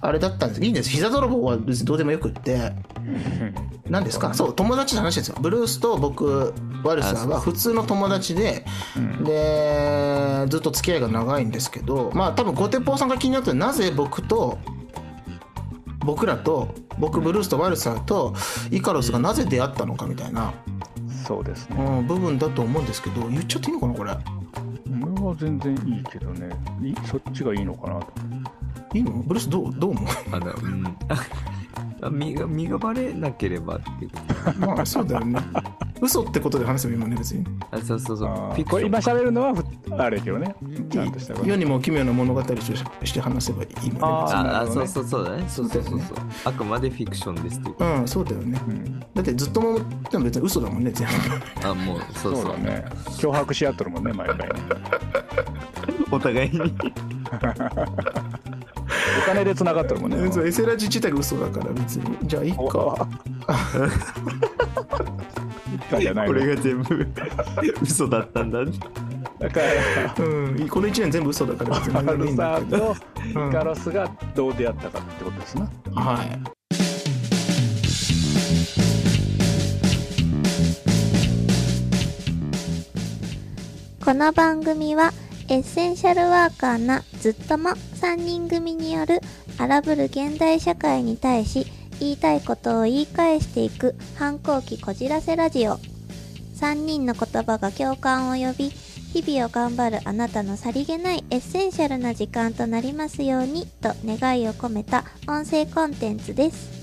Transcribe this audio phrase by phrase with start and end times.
[0.00, 0.62] あれだったんです。
[0.62, 0.90] いいんです。
[0.90, 2.72] 膝泥棒は別にどうでもよくって。
[3.88, 4.32] 何ですか？
[4.32, 5.36] そう友達の話ですよ。
[5.40, 6.54] ブルースと僕
[6.84, 8.64] ワルサーは普通の友達で、
[9.24, 14.58] でずっと付き合いが長いんですけどまあ多分ゴテポーさんが気になってるなぜ僕と
[16.00, 18.34] 僕らと僕ブルースとワルサーと
[18.70, 20.54] イカロスがなぜ出会ったのかみたいな、
[21.26, 21.76] そうですね。
[21.76, 24.12] うん、部分だと思うんですけど言っちゃっていいのかなこれ。
[24.12, 24.37] 俺
[25.28, 26.48] は全然いいけどね。
[26.82, 28.12] いそっちがいいのかなと。
[28.94, 29.12] いいの？
[29.12, 30.04] ブルースどうどう思う？
[30.32, 30.84] あの、うん。
[32.00, 34.10] あ身が、身がバレなければっていう。
[34.60, 35.40] こまあそうだよね。
[36.00, 37.44] 嘘ってことで話せば今ね別に。
[37.44, 37.50] と。
[37.72, 38.28] あ、そうそうそう。
[38.56, 39.64] 今喋るのはふ
[39.96, 40.54] あれけどね。
[40.90, 45.44] ちゃんとした世にも奇妙な物語として話せばいいもんねあーあそうそうそうだね。
[45.48, 46.18] そうそうそうそうそう。
[46.44, 47.76] あくまでフィクションですっていう。
[48.00, 48.60] うんそうだよね。
[48.68, 49.78] うんだってずっとも
[50.10, 51.14] でも別に嘘だもんね全部。
[51.68, 52.42] あ、もう、そうそう。
[52.44, 52.84] そうだね。
[53.18, 54.44] 脅迫し合っとるもんね毎回ね
[56.10, 56.60] お互いに。
[56.60, 56.64] お
[59.26, 60.32] 金で繋がっとるもんね。
[60.32, 62.16] そうエセラジ自体が嘘だから別に。
[62.22, 62.68] じゃあいいお。
[62.68, 63.06] か
[65.74, 67.06] 一回じゃないこのれが全部
[67.82, 68.60] 嘘だったんだ。
[69.38, 72.96] だからうんこの1年全部嘘だから別にア何でもいんだけど
[73.30, 76.58] イカロスがどう出会ったかってことですなはい
[84.04, 85.12] この番組は
[85.48, 89.20] エッセンシャルワーカーなズッ友3人組による
[89.58, 91.66] 荒ぶる現代社会に対し
[92.00, 95.78] 言いたいことを言い返していく反抗期こじらせラジオ
[96.56, 98.72] 3人の言葉が共感を呼び
[99.12, 106.78] 日々を頑張るあなたのさりげないエッセンシャルな時間となりますようにと願いを込めた音声コンテンツです。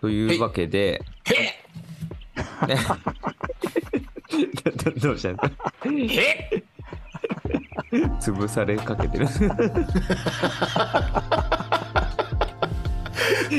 [0.00, 1.00] というわけで。
[4.64, 5.30] どどどうした？
[5.88, 6.20] んです
[8.20, 9.26] か潰されかけてる。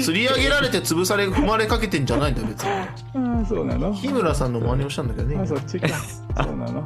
[0.02, 2.70] 釣 り上げられて潰され踏まれかけてんじゃないんだよ別に。
[3.16, 3.94] うんそうなの？
[3.94, 5.88] 日村さんの真似をしたんだけどねあそっちか。
[5.90, 6.84] そうなの？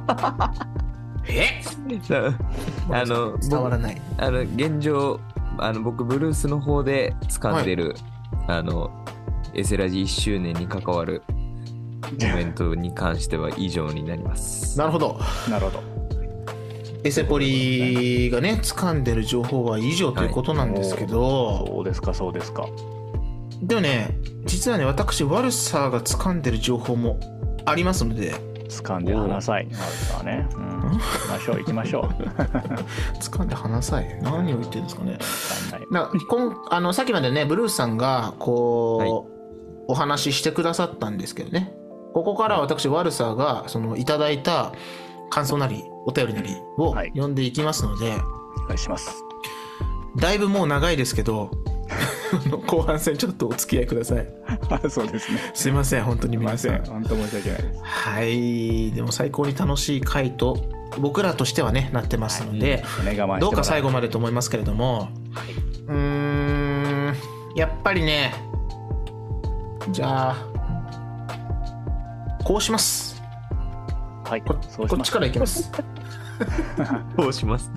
[1.30, 1.62] え？
[2.92, 4.02] あの、伝わらない。
[4.18, 5.20] あの現状
[5.60, 7.96] あの僕ブルースの方で掴んでる、
[8.48, 8.92] あの
[9.54, 11.34] エセラジ1周年に関わるコ
[12.20, 14.78] メントに関しては以上になります。
[14.78, 15.20] なるほど。
[15.50, 15.84] なるほど。
[17.04, 22.68] エセポリがね掴んでる情報は以上ということなんですけど、そうですかそうですか。
[23.62, 27.20] でもね実はね私ワルサーが掴んでる情報も
[27.66, 28.34] ありますので。
[28.68, 29.68] 掴んで話さい。
[29.68, 32.04] なるさね、うん、行きましょう行きましょう。
[33.22, 34.20] 掴んで話さい。
[34.22, 35.18] 何を言ってるんですかね。
[35.22, 36.12] 掴んない。
[36.12, 39.38] なこんあのさっきまでねブルースさんがこう、
[39.88, 41.74] お話ししてくださったんですけどね
[42.18, 44.72] ここから私ワルサーがそのいただいた
[45.30, 47.10] 感想なりお便りなりをはい。
[47.10, 48.12] 読んでいきますので、
[48.64, 49.24] お願いします。
[50.16, 51.52] だいぶもう長いですけど
[52.66, 54.28] 後半戦ちょっとお付き合いください。
[54.68, 55.52] あ そうですね。
[55.54, 56.98] すいません本当にすいませ皆さん。
[56.98, 57.80] ん本当申し訳ないです。
[57.84, 58.92] はい。
[58.94, 60.58] でも最高に楽しい回と
[61.00, 65.10] 僕らとしてはねなってますので、お願いどうか最後ままでと思いますけれども、
[65.88, 67.14] うーん
[67.56, 68.34] やっぱりね
[69.92, 70.57] じゃあ
[72.48, 73.22] こうします。
[74.24, 74.96] はいこそうします。
[74.96, 75.70] こっちからいきます。
[77.18, 77.70] こうします。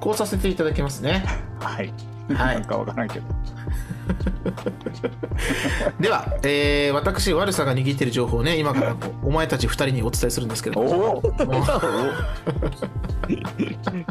[0.00, 1.24] こうさせていただきますね。
[1.60, 1.94] はい、
[2.34, 2.56] はい。
[2.56, 3.26] なんかわからんけど。
[6.02, 11.18] では、えー、私悪さが握っている情報をね今から お前たち2人にお伝えするんですけれども。
[11.18, 11.32] お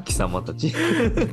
[0.04, 0.74] 貴様たち。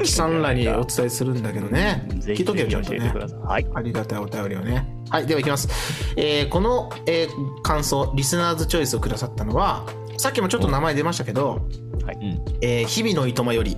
[0.02, 2.08] 貴さんらにお伝えするんだけどね。
[2.16, 3.14] ぜひ聞いとけよちゃんとね。
[3.46, 4.97] ありがたいお便りをね。
[5.10, 5.68] はい、では行きます。
[6.16, 9.84] えーこの、えー感想、リスナーズチョイスをくださったのは、
[10.18, 11.60] さっきもちょっと名前出ましたけど、
[12.04, 13.76] はいえー日々のいとまより、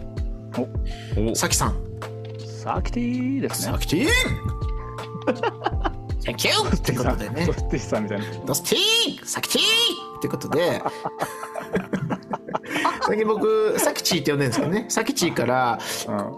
[1.16, 1.76] おさきさん。
[2.62, 4.10] サキティですねさきティーン
[6.20, 6.70] !Thank you!
[6.76, 7.52] ってことでねソ。
[7.54, 10.82] スティさんみたいなドスティーさきティーってことで、
[13.06, 15.78] 最近僕、さきちーって呼んでるんですけどね、さきちーから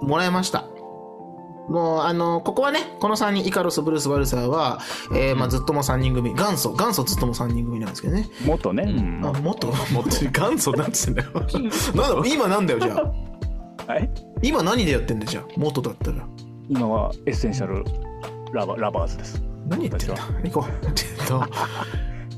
[0.00, 0.66] うんもらいました。
[1.72, 4.80] もう、あの、ここはね、この3人、イカロス、ブルース、ワルサーは、
[5.14, 8.28] えーまあ、ずっとも3人組、元祖、元祖ずっとも3人組なんですけどね。
[8.44, 10.58] 元ね、うんあ、もっと、もっと、元。
[10.58, 11.30] 祖なんつってんだよ。
[11.94, 13.92] なんだ、今なんだよ、じゃあ。
[13.92, 14.08] はい
[14.42, 15.44] 今何でやってんだよ、じゃあ。
[15.56, 15.80] 元。
[15.80, 16.26] だったら。
[16.68, 17.84] 今はエッセンシャル
[18.52, 20.72] ラバラバーズです何言ってんだ私行こう。
[20.84, 21.46] えっと、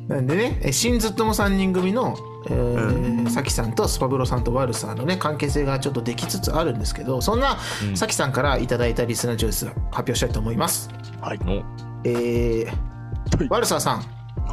[0.09, 2.17] なんでね、え新ずっとも3人組の
[2.51, 7.57] えーさきさんとスパブロさんとワルサーのね関係性がちょっとできつつあるんですけどそんな
[7.89, 7.97] うん。
[7.97, 10.91] さきさんからいただいたリスナーチョイス発表したいと思います。
[11.21, 11.39] はい。
[11.47, 11.63] お。
[12.05, 13.49] えーはい。
[13.49, 14.05] ワルサーさん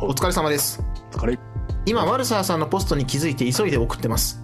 [0.01, 0.81] お疲れ様です。
[1.13, 1.37] お疲れ。
[1.85, 4.41] 今ワルサーさんのポストに気づいて急いで送ってます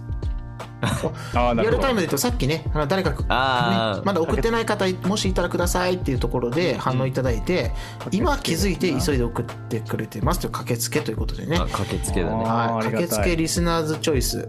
[1.32, 1.94] リアルタイ。
[1.94, 7.72] ムで言うとさっきねあの誰か、ねまだ送ってない方もしいたらくださいっていうところで反応いただいて、
[8.12, 11.56] 今気づいて急いで送ってくれてますという駆けつけということでね。
[11.56, 12.36] あ駆けつけだね。
[12.36, 13.08] はい、あーありがたい。
[13.08, 14.48] 駆けつけリスナーズチョイス。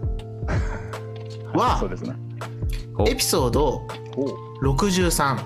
[1.52, 2.14] そうはですね。
[2.96, 3.86] おエピソード
[4.62, 5.38] 63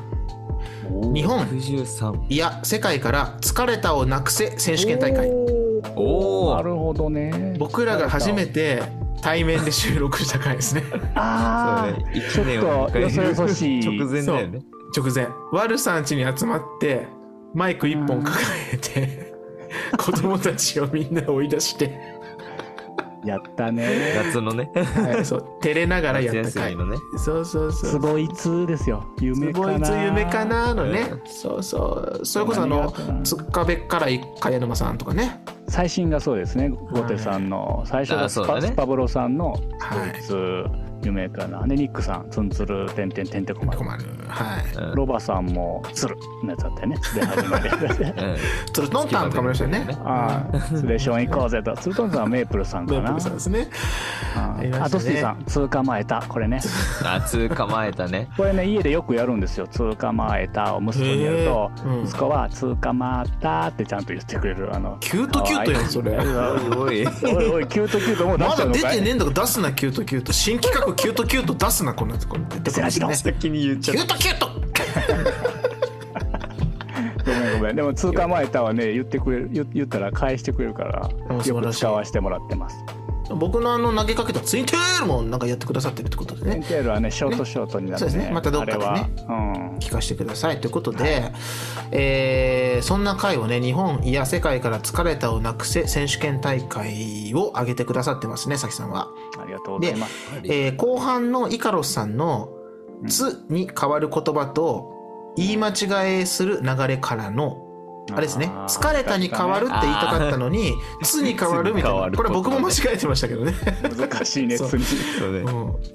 [0.91, 1.47] お日本。
[1.47, 5.31] 63いや世界から疲れたをなくせ選手権大会。
[5.97, 7.57] おおなるほどね。
[7.59, 8.83] 僕らが初めて
[9.25, 10.83] 対面で収録した回ですね。
[11.17, 11.95] ああ、
[12.31, 12.59] そうね。
[12.59, 13.81] ちょっ1年をとよそよそしい。
[13.81, 14.63] 直前だよね。
[14.95, 15.29] 直前。
[15.51, 17.07] ワルさん家に集まって
[17.55, 18.43] マイク1本抱
[18.75, 19.33] えて
[19.97, 21.99] 子供たちをみんな追い出して、
[23.25, 24.15] やったね。
[24.25, 24.71] 夏のね。
[24.75, 26.97] はい、そう照れながらや夏った回のね。
[27.25, 27.91] そうそうそう。
[27.91, 29.05] すごいつですよ。
[29.21, 29.87] 夢かな。
[29.87, 31.21] すごいつ夢かなのね、うん。
[31.27, 32.25] そうそう。
[32.25, 32.93] それこそあの
[33.23, 35.41] つっかべっからい茅沼さんとかね。
[35.69, 36.69] 最新がそうですね。
[36.69, 38.69] ゴテさんの最初がスパ,、あそうだね。
[38.69, 40.13] スパブロさんのはい。
[40.13, 41.67] ドイツ夢かな。
[41.67, 43.79] でニックさんツンツルてんてんてんてこまる。
[43.79, 46.97] 困るはいうんロバさんもツルのやつだったよね。
[47.15, 47.69] で始まり。
[47.69, 48.37] うん
[48.73, 51.77] トルトンタンとかもありましたよねああ、スレション行こうぜと。
[51.77, 53.01] ツルトンさんはメープルさんかな。
[53.01, 53.69] メープルさんですね
[54.37, 56.23] あありましたねあドスティさん、通構えた。
[56.29, 56.61] これね。
[57.03, 59.67] 夏構えたねこれね、家でよくやるんですよ。
[59.67, 61.71] 通構えたを息子にやると
[62.05, 64.75] 息子は通構ったってちゃんと言ってくれる。
[64.75, 68.99] あの、キュートキュートやんそれうわすごいおいおい、キュートキュートもう出まだ出しちゃうのかい？
[68.99, 74.55] てねえんだから出すなキュートキュート新企画キュートキュート出すなこんなこれ出てこないですね先に言っちゃっキュートキュート
[77.25, 77.77] ごめんごめん。
[77.77, 81.11] でも通構えたはね、言ってくれる、言言ったら返してくれるから、
[81.45, 82.85] よく使わせてもらってます。
[83.31, 88.11] 僕のあの投げかけたツインテールもなんかやってくださってるってことでエンねテールはね、ショートショートになってね。
[88.11, 89.79] そうですねまたどっかでねうん。
[89.79, 91.33] 聞かせてくださいということで、
[91.91, 99.09] えーそんな回をね日本いや世界から疲れたをなくせ選手権大会を挙げてくださってますねさきさんは。
[99.41, 100.13] ありがとうございます。
[100.45, 102.51] えー後半のイカロスさんの
[103.09, 104.93] 「つ」に変わる言葉と
[105.37, 107.64] 言い間違えする流れからの
[108.13, 108.51] あれですね。
[108.69, 112.17] 疲れたに変わるって言いたかったのに「つ」に変わるみたいな。
[112.17, 113.55] これ僕も間違えてましたけどね。
[113.97, 114.69] 難しいね、そう。
[114.69, 114.85] 次。
[114.85, 115.39] そうね。
[115.39, 115.51] う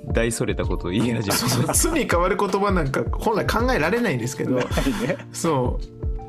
[0.09, 0.13] ん。
[0.13, 1.73] 大それたことを言い始めそうそう。
[1.73, 4.59] つに変わる言葉なんか本来考えられないんですけど。
[5.31, 5.79] そ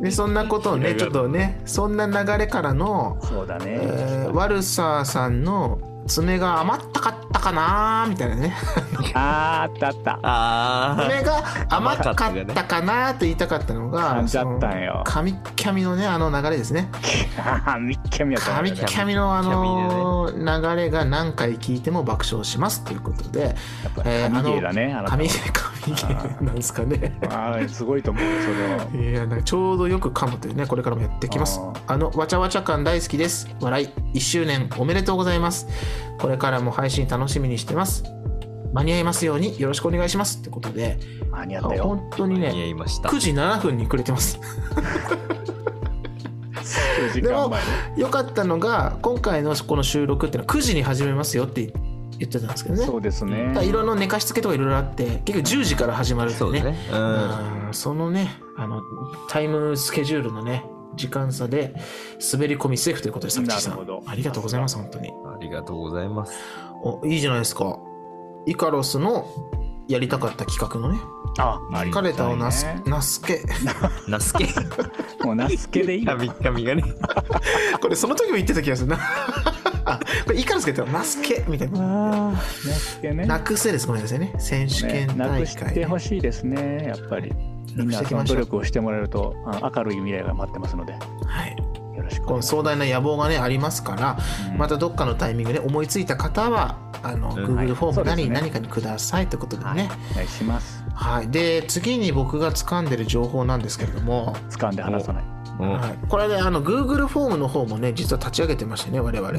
[0.00, 0.04] う。
[0.04, 3.64] でそんなことをねちょっとねそんな流れからの、そうだね。
[3.66, 5.80] えーワルサーさんの
[6.10, 8.56] 爪が甘ったかったかなみたいなね。
[9.14, 10.18] あーあったあった。
[10.22, 12.14] ああ爪が甘かっ
[12.46, 14.92] たかなと言いたかったのが噛んじゃったんよ。
[14.92, 16.90] そのカミッキャミのねあの流れですね。
[17.80, 23.54] みっきゃみやったカミッキャミのあの流れが何回聞いても爆笑しますということでやっ
[23.94, 24.92] ぱえー神芸だね。
[24.92, 25.18] あなたは。
[25.18, 27.16] 神神芸なんですかね。
[27.22, 28.48] あーすごいと思うよそ
[28.96, 29.10] れは。
[29.10, 31.60] いやなんかちょうどよく噛むというねこれからもやっていきます。
[31.62, 33.48] ああのわちゃわちゃ感大好きです。
[33.60, 35.68] 笑い1周年おめでとうございます
[36.18, 38.04] これからも配信楽しみにしてます。
[38.72, 40.38] 間に合いますようによろしくお願いします。
[40.38, 40.98] ってことで
[41.30, 41.84] 間に合ったよ。
[41.84, 43.08] 本当にねいました。
[43.08, 44.38] 9時7分にくれてます。
[46.62, 47.60] 数時間前。
[47.60, 47.66] ね。
[47.96, 51.72] よかったのが今回のこの収録っていうのは9時に始めますよって
[52.18, 52.84] 言ってたんですけどね。
[52.84, 53.52] そうですね。
[53.64, 56.40] いろいろ寝かしつけとかいろいろあって結局10時から始まるってね。
[56.40, 56.78] そうだね。
[56.92, 57.66] うん。
[57.66, 57.74] うん。
[57.74, 58.82] そのねあの
[59.28, 60.64] タイムスケジュールのね
[60.96, 61.74] 時間差で
[62.32, 63.72] 滑り込みセーフということでさっきさん。
[63.72, 64.02] なるほど。
[64.06, 65.08] ありがとうございます本当に。
[65.08, 66.32] ありがとうございます。
[66.82, 67.78] おいいじゃないですか。
[68.46, 69.26] イカロスの
[69.88, 71.00] やりたかった企画のね。
[71.38, 73.42] あ、あり疲れたをなすねなすけ
[74.08, 74.46] ナスケ？
[75.24, 76.12] もうナスケでいいよ。
[76.16, 76.82] 神神がね。
[77.80, 78.98] これその時も言ってた気がするな。
[79.84, 81.80] あこれイカロスが言ったらなすけみたいな。
[81.80, 83.26] ああ、ナスケね。
[83.26, 84.34] なくせですごめんなさいね。
[84.38, 87.32] 選手ね権大なくして会、ほしいですね、やっぱり。
[87.76, 89.34] みんなその努力をしてもらえると
[89.74, 91.69] 明るい未来が待ってますので、よはい
[92.02, 94.18] ろしくおこの壮大な野望がねありますから、
[94.52, 94.58] うん。
[94.58, 97.58] またどっかのタイミングで思いついた方はあの、うん。
[97.58, 98.40] Google フォームなりそうですね。
[98.40, 100.12] 何かにくださいということでね、ます。
[100.12, 100.84] お願いします。
[100.94, 105.24] はい、で次に僕が掴んでる情報なんですけれども、掴んで離さない。
[105.60, 109.38] うんはい、これであの Google フォームの方もね実は立ち上げてましてね我々、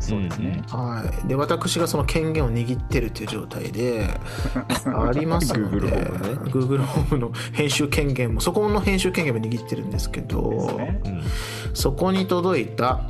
[0.00, 0.62] そうですね。
[0.68, 4.08] はい、で私がその権限を握ってるっていう状態で
[4.86, 5.88] ありますので
[6.50, 10.42] Google フォームの編集権限もそこの編集権限も握ってるんですけど
[10.78, 11.00] ね。
[11.04, 11.22] うん。
[11.74, 13.02] そこに届いた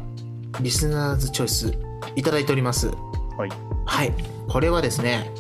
[0.61, 1.75] リスナーズチョイス
[2.17, 2.89] いただいております。
[3.37, 3.51] はい。
[3.85, 4.13] はい。
[4.49, 5.31] これはですね、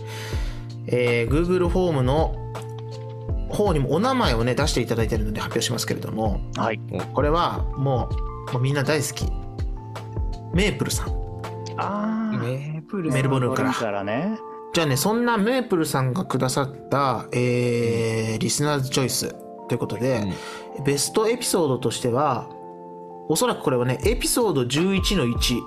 [0.86, 2.34] えー Google フォームの
[3.50, 6.80] 方にもお名前をね出していただいてるので発表しますけれどもはい。
[7.12, 8.08] これはも
[8.50, 9.26] うもうみんな大好き。
[10.52, 11.23] メープルさん
[11.76, 12.36] ああ。
[12.36, 14.38] メープルメルボルンからからね。
[14.72, 19.34] じゃあね、そんなメープルさんがくださった、えー、リスナーズチョイス
[19.68, 20.26] ということで、
[20.84, 22.48] ベストエピソードとしては、
[23.28, 25.60] おそらくこれはね、エピソード11の1、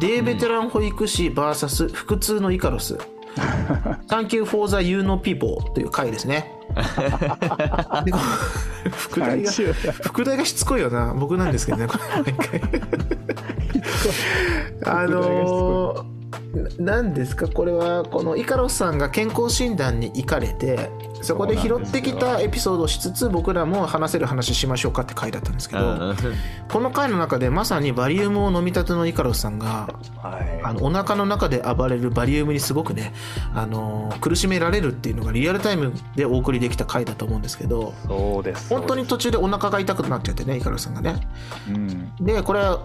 [0.00, 2.98] デーベテラン保育士 VS 腹痛のイカロス。
[4.08, 6.52] Thank you for the you know people という回ですね。
[8.90, 9.52] 副題が、
[10.02, 11.14] 副題がしつこいよな。
[11.14, 12.60] 僕なんですけどね、これ毎回。
[14.84, 16.21] あのー
[16.78, 17.48] ななんですか？
[17.48, 20.90] これはこのイカロスさんが健康診断に行かれて
[21.22, 26.16] そこで拾ってきたエピソードをしつつ僕らも話せる話しましょうかって回だったんですけどうん
[26.70, 29.88] この回の中でまさにバリウムを飲みたてのイカロスさんが
[30.22, 30.60] はい。
[30.64, 33.12] あのお腹の中で暴れるバリウムにすごくね、
[33.54, 38.68] あのー苦しめられるっていうのがリアルタイムでお送りできた回だと思うんですけどそうです。
[38.68, 41.16] 本当に途中でお腹が痛くなっちゃってねイカロスさんがね
[41.68, 42.14] うん。
[42.24, 42.80] でこれは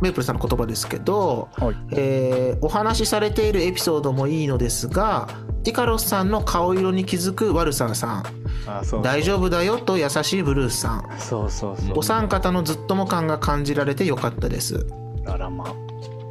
[0.00, 1.76] メープルさんの言葉ですけど、はい。
[1.92, 5.28] えーお話しされているエピソードもいいのですが
[5.64, 8.24] イカロスさんの顔色に気づくワルサーさん
[8.66, 9.02] あ、そう。
[9.02, 11.98] 大丈夫だよと優しいブルースさんそうそうそう。
[11.98, 14.86] お三方のずっとも感が感じられてよかったです
[15.26, 15.74] あらまあ。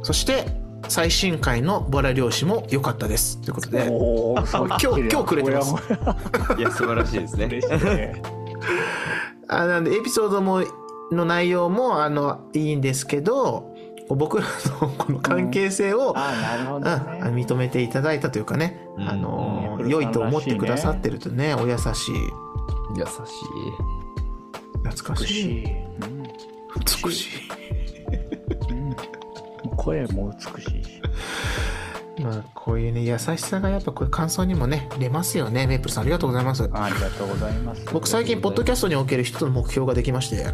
[0.02, 0.46] そして
[0.88, 4.42] 最新回のボラ漁師も良かったですということで今
[4.76, 5.74] 日今日くれてます
[6.58, 7.46] いや、素晴らしいですね。
[7.46, 8.22] 嬉しいね。
[9.48, 10.62] あなんでエピソードも
[11.12, 13.74] の内容もあのいいんですけど
[14.14, 14.44] 僕ら
[14.80, 16.80] の この関係性を、うん。
[16.80, 16.90] どね。
[17.24, 19.08] 認めていただいたというかね、うん。
[19.08, 21.88] あのうん良いと思ってくださってるとねお優しい。
[21.88, 22.14] 優しい。
[24.82, 25.64] 懐かしい。
[27.04, 27.28] 美しい。
[29.76, 31.02] 声も美しいし。
[32.20, 35.66] まあこういうね優しさがやっぱこれ感想にもね出ますよね。
[35.66, 36.62] メープルさんありがとうございます。
[36.64, 37.84] ありがとうございます。
[37.92, 40.44] 僕最近ポッドキャストにおける一つの目標ができまして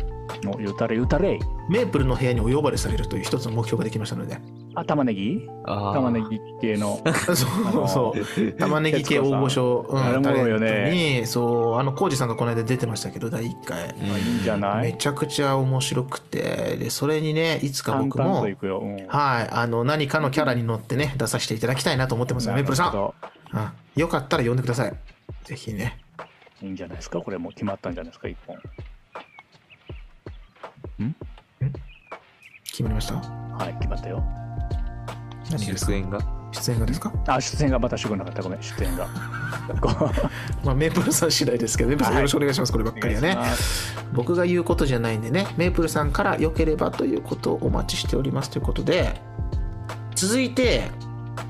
[0.46, 1.38] お言うたれ言うたれ。
[1.68, 4.38] メープルの部屋にお呼ばれされるという一つの目標ができましたので。
[4.74, 5.40] あ、玉ねぎ？
[5.66, 7.00] 玉ねぎ系の。
[7.32, 11.26] そうそう玉ねぎ系大御所、うん、あれもタレントよねに。
[11.26, 13.88] そうあの浩二さんがこの間出てましたけど第1回。
[14.06, 14.92] まあいいんじゃない？
[14.92, 16.76] めちゃくちゃ面白くて。
[16.78, 18.42] でそれにねいつか淡僕も。
[18.42, 18.96] うん。
[19.08, 24.92] はいあの何かのキャラに乗ってね出させていただきたいなと思ってますよメープルさん、うん、よかったら呼んでください。
[25.44, 25.98] ぜひね。
[26.60, 27.20] どいいんじゃないですか？
[27.20, 28.28] これもう決まったんじゃないですか？
[28.28, 28.56] 一本。
[32.66, 33.14] 決まりました？
[33.14, 34.22] はい、決まったよ。
[35.50, 35.92] 何ですか？
[35.92, 36.18] 出演が？
[36.52, 38.40] 出演がですか、あ、出演がまた主語なかった。
[38.42, 39.08] ごめん、出演が。
[40.64, 42.20] まあ、メープルさん次第ですけどメープルさんはい。
[42.20, 42.72] よろしくお願いします。
[42.72, 43.36] こればっかりはね。
[44.12, 45.46] 僕が言うことじゃないんでね。
[45.56, 49.20] メープルさんから良ければということをお待ちしておりますということで。
[50.14, 50.90] 続いて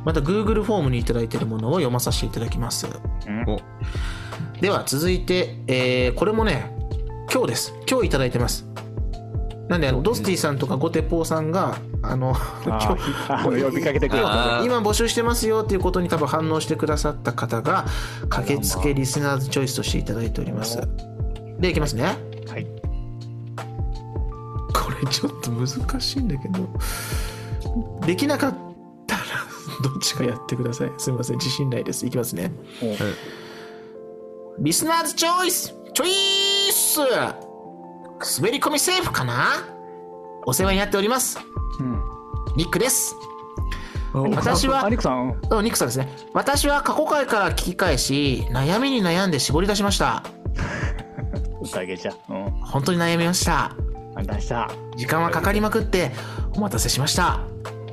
[0.07, 2.87] また Google フォームにいただいているものを読まさせていただきます。
[2.87, 3.45] うん？
[3.47, 3.61] お。
[4.61, 6.75] では続いて、えーこれもね
[7.31, 7.75] 今日です。
[7.91, 8.65] 今日いただいてます
[9.69, 12.97] なんであのドスティさんとかゴテポーさんがあの今あ
[13.29, 14.63] あの呼びかけてくれた。
[14.63, 17.87] 今募集してますよっていうことに多分反応してくださった方が
[18.29, 20.79] 駆けつけリスナーズチョイスとしていただいております。
[21.59, 22.05] でいきますね。
[22.47, 22.67] はい。
[24.75, 26.69] これちょっと難しいんだけど
[28.07, 28.55] できなかっ
[29.07, 29.23] たら
[29.83, 30.93] どっちかやってください。
[30.99, 31.37] すみません。
[31.39, 32.05] 自信ないです。
[32.05, 32.53] いきますね。
[34.59, 35.75] リスナーズチョイス！
[35.95, 37.01] チョイス
[38.39, 39.49] 滑り込みセーフかな？
[40.47, 41.39] お世話になっております
[41.81, 42.01] うん。
[42.57, 43.17] ニックです
[44.15, 45.41] お私はあ、ニックさん？
[45.51, 50.23] あニックさんですね私は過去回から聞き返し悩みに悩んで絞り出しました
[51.63, 52.33] 歌いげちゃう。
[52.33, 52.51] うん。
[52.61, 53.75] 本当に悩みました。
[54.97, 56.13] 時間はかかりまくって
[56.55, 57.41] お待たせしました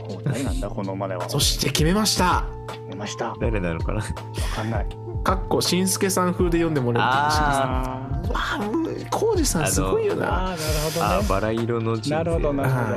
[0.08, 1.28] お誰なんだ、このまでは。
[1.30, 2.46] そして決めました
[2.90, 3.30] 出ました。
[3.30, 4.88] わ誰なのかなかんない。
[5.24, 10.52] かっこしんすけさん風で読んでもらああーああ浩二さんすごいよな。
[10.52, 11.02] あー、なるほどね。
[11.02, 12.16] あーバラ色の人生。
[12.16, 12.92] なるほどなるほ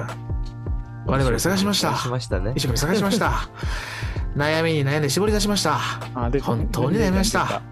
[1.07, 1.13] ど。
[1.13, 1.95] 我々探しました。
[1.97, 2.53] しましたね。
[2.57, 3.49] 一生懸命探しました。
[4.37, 5.79] 悩みに悩んで絞り出しました。
[6.15, 7.63] あで本当に悩みました。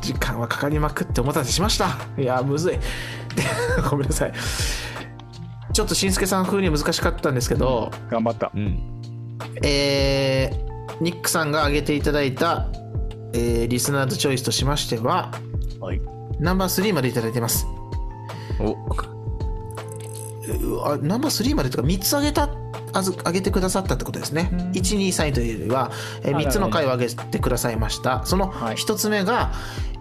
[0.00, 1.96] 時間はかかりまくってお待たせしました。
[2.16, 2.78] いやむずい。
[3.90, 4.32] ごめんなさい。
[5.72, 8.50] ちょっとしんすけさん風に難しかったんですけど、頑張った。
[8.54, 8.78] うん。
[9.62, 10.68] えー
[11.00, 12.66] ニックさんが挙げていただいた、
[13.32, 15.30] えーリスナーズチョイスとしましては
[15.80, 16.00] はい。
[16.40, 17.66] ナンバー3までいただいてます。
[18.60, 18.72] お。
[18.72, 18.76] う
[20.84, 22.48] あナンバー3までとか3つ挙げた
[22.92, 25.90] あず挙げてくださったってことですね、123というよりは、
[26.22, 28.24] えーあ3つの回を挙げてくださいました。
[28.24, 29.52] そのはい1つ目が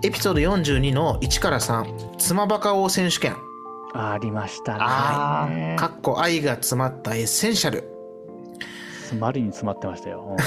[0.04, 3.36] エピソード42の1から3妻バカ王選手権。
[3.94, 4.80] あありましたね。
[4.82, 7.84] あーかっこ愛が詰まったエッセンシャル。
[9.02, 10.38] 詰まりに詰まってましたよ。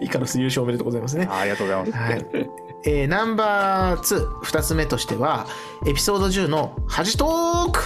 [0.00, 1.26] イカロス優勝おめでとうございますね。
[1.30, 1.92] あありがとうございます。
[1.92, 4.00] はいえーナンバー
[4.42, 5.46] 22つ目としては
[5.86, 7.80] エピソード10の「恥トーク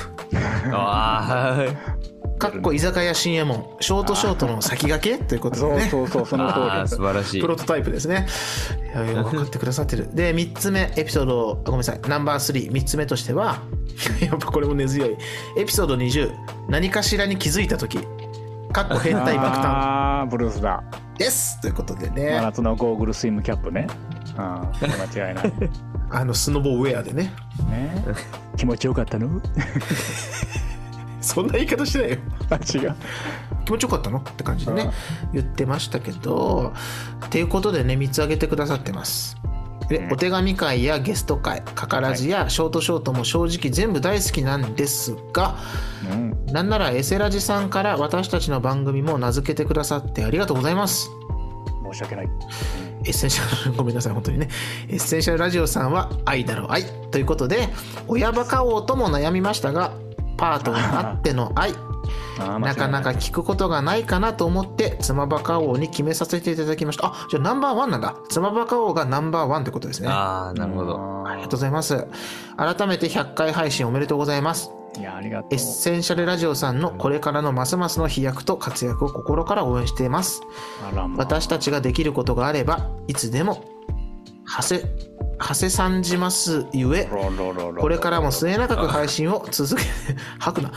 [0.72, 2.06] ああ」
[2.38, 3.66] かっこ居酒屋新右衛門。
[3.80, 5.24] ショートショートの先駆け？
[5.24, 7.40] ということでそうねそうそうその通ああ素晴らしい。
[7.40, 8.26] プロトタイプですね。
[8.94, 10.10] いやいや、 分かってくださってる。
[10.12, 13.60] で、3つ目、エピソード、ごめんなさい、ナンバー3、3つ目としては、
[14.20, 15.16] やっぱこれも根強い。
[15.56, 16.30] エピソード20、
[16.68, 17.98] 何かしらに気づいたとき、
[18.76, 19.62] かっこ変態爆誕。
[19.62, 20.84] ああブルースだ。
[21.16, 21.58] です。
[21.62, 23.86] ということで真ね、夏のゴーグルスイムキャップね。
[24.36, 25.52] ああ間違いない。
[26.12, 27.32] あの、スノボウェアでね、
[27.70, 28.04] ね。
[28.58, 29.40] 気持ちよかったの？
[31.22, 32.18] そんな言い方してないよ。
[32.50, 32.94] あ違う。
[33.64, 34.18] 気持ちよかったの？
[34.18, 34.90] って感じでね、
[35.32, 36.74] 言ってましたけど、
[37.24, 39.38] っていうことでね、3つ挙げてくださってます。
[39.88, 40.12] で、うん。
[40.12, 45.56] お手紙会やゲスト会、カカラジやショートショートも正直全部大好きなんですが、
[46.10, 46.46] うん。
[46.46, 51.10] なんならエセラジさんから私たちの番組も名付けてくださってありがとうございます。
[51.92, 52.28] 申し訳ない。
[53.04, 54.48] エッセンシャル、ごめんなさい、本当にね。
[54.88, 56.84] エッセンシャルラジオさんは愛だろ愛。
[57.10, 57.68] ということで、
[58.08, 59.92] 親バカ王とも悩みましたが、
[60.36, 61.72] パートナーあっての愛、
[62.38, 67.06] ないかいなか聞くことがないかなと思って、妻バカ王に決めさせていただきました。
[67.06, 68.16] あ、じゃあナンバーワンなんだ。
[68.28, 70.08] 妻バカ王がナンバーワンってことですね。
[70.08, 72.06] あああなるほどありがとうございます。
[72.56, 74.70] 改めて100回配信おめでとうございます。
[74.98, 80.40] いやありがとうエッセンシャルラジオさんのこれからのますますの飛躍と活躍を心から応援しています。
[80.94, 83.64] まあ私たちができることがあれば、いつでも、
[84.44, 84.84] はせ、
[85.38, 87.08] はせさんじますゆえ、
[87.78, 89.82] これからも末永く配信を続け、
[90.38, 90.72] 吐くな。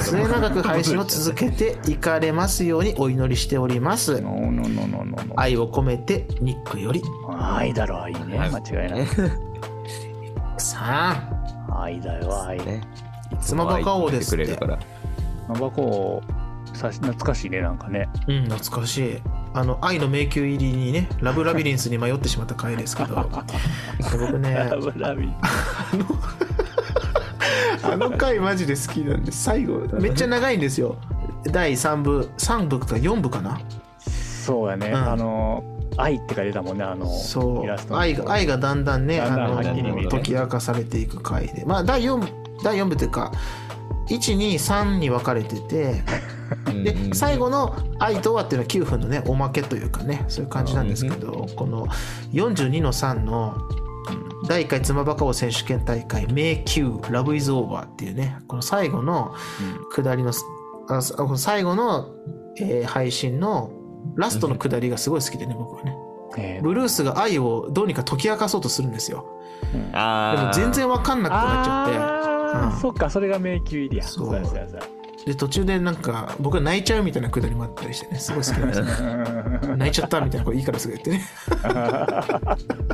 [0.00, 4.22] 末永く配信を続けていかれますようにお祈りしております。
[5.36, 7.02] 愛を込めて、ニックより、
[7.36, 8.38] 愛だろ愛ね。
[8.38, 9.06] はい間違いない。
[10.58, 11.22] さ
[11.68, 12.58] 愛だよ愛。
[12.58, 12.82] ね。
[13.32, 14.44] あ、妻バカ王ですって。
[14.44, 14.66] くれるか。
[14.66, 14.78] ら。
[15.48, 16.22] ナバコ
[16.74, 18.08] さし懐かしいねなんかね。
[18.28, 19.22] うん、懐かしい。
[19.56, 25.32] あの、愛の迷宮入りにね、ラブラビリンスに迷ってしまった回ですけど、僕ね、ラブラビ
[27.82, 29.44] あの回マジで好きなんです。
[29.44, 30.96] 最後、めっちゃ長いんですよ。
[31.50, 33.58] 第3部、3部か4部かな。
[34.44, 34.94] そうやね、うん。
[34.94, 35.64] あの
[35.96, 41.64] 愛って書いてたもんねあのそイラスト愛が愛がだんだんねだんだんあはっきり見えての解き明かされていく回で。
[41.64, 42.22] まあ第4
[42.62, 43.32] 第4部というか
[44.08, 46.02] 123に分かれてて
[46.84, 51.86] で最後の「愛とは」っていうのは9分のねおまけというかねそういう感じなんですけどこの
[52.32, 53.54] 42の3の
[54.10, 59.34] うん第1回妻バカ王選手権大会「迷宮ラブイズオーバー」っていうねこの最後の
[59.94, 60.32] 下りの
[61.36, 62.10] 最後の、
[62.60, 63.70] えー配信の
[64.14, 65.96] ラストの下りがすごい好きでね僕はね。
[66.38, 66.62] えー。
[66.62, 69.26] ブルースが愛をどうにか解き明かそうとするんですよ。
[69.72, 71.98] でああも全然わかんなくなっちゃって。
[71.98, 72.80] あーうん。
[72.80, 74.04] そっかそれが迷宮入りや。
[74.04, 74.34] そう。
[74.34, 74.86] やそうやそうや
[75.26, 78.86] で途中でなんか僕は泣いちゃうみたいなくだりもあったりしてねすごい好きなんですよ。
[79.76, 81.26] 泣いちゃったみたいなこといいからすぐ言ってね。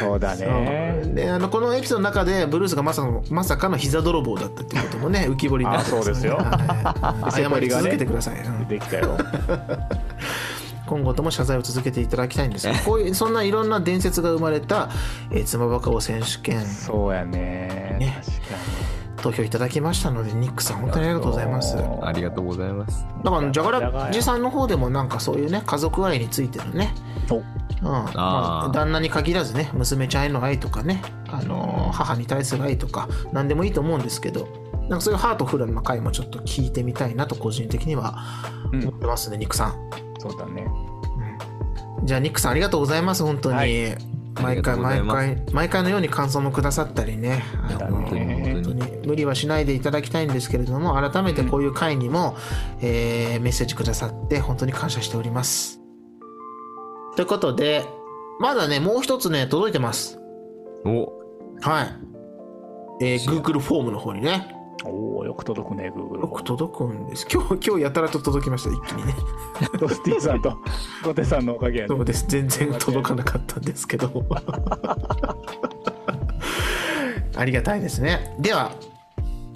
[0.00, 1.02] そうだね。
[1.14, 6.36] であのこのエピソードの中でブルースがまさかのまさかの膝泥棒だったっていうこともね浮き彫りになってますあそうですよ。
[6.36, 7.32] はい。
[7.32, 8.68] 謝り続けてください、うん。
[8.68, 9.18] できたよ。
[10.88, 14.88] 今後とも謝罪を続けていただきたいんですがこういうそんないろんな伝説が生まれた、
[15.30, 17.96] えー、妻バカ王選手権そうやね。
[18.00, 18.22] ね。
[18.24, 21.76] 確か投票いただきましたのでニックさん本当にありがとうございます。
[21.76, 23.06] だありがとうございます。
[23.22, 26.94] からジャガラジさんの方でもなんかそういうね家族愛についてのね
[27.30, 27.36] に
[27.82, 34.48] うんまあ、旦那に限らずね娘ちゃんへの愛とかね、あのー母に対する愛とか何でもいいと思うんですけど
[34.88, 38.18] なんかそういうハートフルな回もちょっと聞いてみたいなと個人的には
[38.72, 38.82] うん。
[38.82, 40.66] 思ってますね、ニックさん、そうだね。
[42.00, 42.06] うん。
[42.06, 43.96] じゃあニックさんありがとうございます本当に、はい
[44.34, 47.42] 毎回毎回毎回のように感想もくださったりね。
[47.68, 49.06] あの本当に本当に。
[49.06, 52.36] 無理はしないでいただきたいんですけれども改めてこういう回にも、
[52.80, 55.80] えーメッセージくださって本当に感謝しております。
[57.16, 57.84] ということで
[58.38, 60.18] まだねもう一つね届いてます。
[60.84, 61.12] お。
[61.60, 62.10] はい。
[63.02, 67.26] えー、Google フォームの方にね、おおよく届くね Google よく届くんです。
[67.30, 69.14] 今日、今日やたらと届きました、一気にね。
[69.78, 70.56] ドスティさんと
[71.04, 72.24] ゴテさんのおかげやねそうです。
[72.28, 74.10] 全然届かなかったんですけど。
[77.36, 78.36] ありがたいですね。
[78.38, 78.72] では、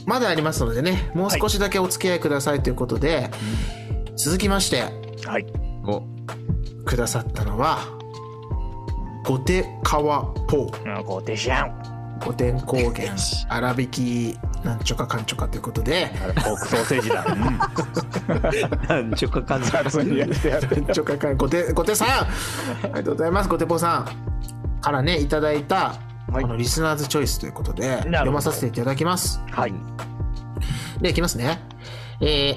[0.06, 3.30] まだありますのでね、もう少しだけお付き合いくださいということで、
[4.16, 4.84] 続きまして、
[5.26, 5.46] はい
[5.86, 6.02] お
[6.84, 7.78] くださったのは、
[9.24, 11.02] ゴテカワポー。
[11.02, 13.14] ゴテシャン五天高原、
[13.50, 17.24] 粗挽き、なんちょかかんちょかということで、ポークソーセージだ。
[17.28, 18.88] うん。
[18.88, 22.08] なんちょかかんじゃ雑にやってやるちょかかん、ごて、ごてさん。
[22.08, 22.26] あ
[22.84, 24.80] りがとうございます、ごてぽさん。
[24.80, 25.96] からね、いただいた、
[26.32, 26.42] はい。
[26.42, 29.40] このリスナーズチョイスということで、読まさせていただきます。
[29.50, 29.74] はい。
[31.02, 31.60] で、いきますね。
[32.22, 32.56] え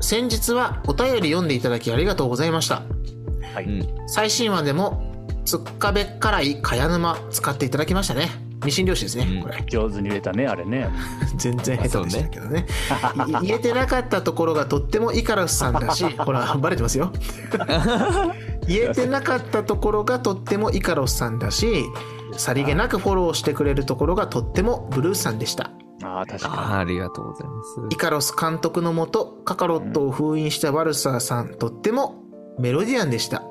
[0.00, 2.82] 先日はお便り読んでいただきありがとうございました。
[3.54, 3.64] はい。
[3.64, 8.51] うん最新話でも、つっかべっからいかや沼使っていただきましたね。
[8.64, 9.42] 二神漁師ですね、うん。
[9.42, 9.62] これ。
[9.68, 10.88] 上手に入れたねあれね。
[11.36, 12.66] 全然下手でしたけどね。
[13.42, 17.12] い言えてなかったところがとってもイカロスさんだしほらバレてますよ。
[18.66, 21.84] 言えてなかったところがとってもイカロスさんだし
[22.36, 25.70] さりげなくフォローしてくれるところがとってもブルースさんでした。
[26.04, 27.68] ああ確あかーありがとうございます。
[27.90, 32.16] イカロス監督のもとカカロットを封印したワルサーさんとっても
[32.58, 33.42] メロディアンでした。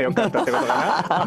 [0.00, 1.24] よかったってことか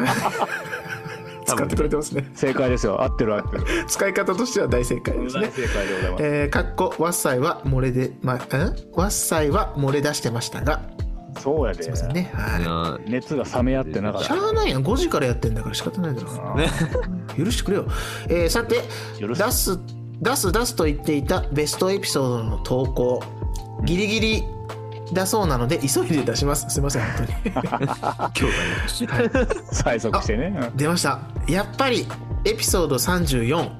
[1.46, 2.30] 使ってくれてますね。
[2.34, 3.02] 正解ですよ。
[3.02, 3.64] 合ってる合ってる。
[3.86, 5.42] 使い方としては大正解ですね。
[5.42, 6.24] 大正解でございます。
[6.24, 10.82] えー、かっこワッサイは漏れで、ま、んワッサイは漏れ出してましたが。
[11.40, 11.82] そうやで。
[11.82, 12.30] すいませんね。
[12.34, 14.82] はうん熱が冷め合ってなかっいしたゃあないやん。
[14.82, 16.28] 5時からやってんだから仕方ないだろ。
[17.44, 17.86] 許してくれよ、
[18.28, 18.82] えーさて
[19.18, 19.78] 出す
[20.20, 23.22] 出す出すと言っていたベストエピソードの投稿。
[23.84, 24.44] ギリギリ
[25.14, 26.66] だそうなので急いで出します。
[26.68, 27.54] すいません本当に。
[27.54, 27.62] 今
[28.92, 29.28] 日がね
[29.72, 30.56] 催促してね。
[30.60, 31.20] うん出ました。
[31.48, 32.06] やっぱり
[32.44, 33.70] エピソード34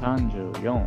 [0.00, 0.86] 34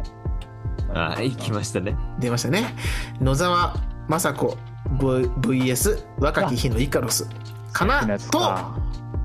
[0.93, 1.95] はい来ましたね。
[2.19, 2.75] 出ましたね。
[3.21, 3.75] 野沢
[4.09, 4.57] 雅子
[4.99, 5.05] V-
[5.41, 7.27] VS 若き日のイカロス。
[7.73, 8.17] かな？
[8.31, 8.75] とか。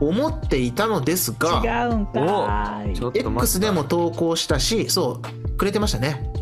[0.01, 2.81] 思っていたのですが違うんか
[3.15, 6.33] X でも投稿したしそうくれてましたね。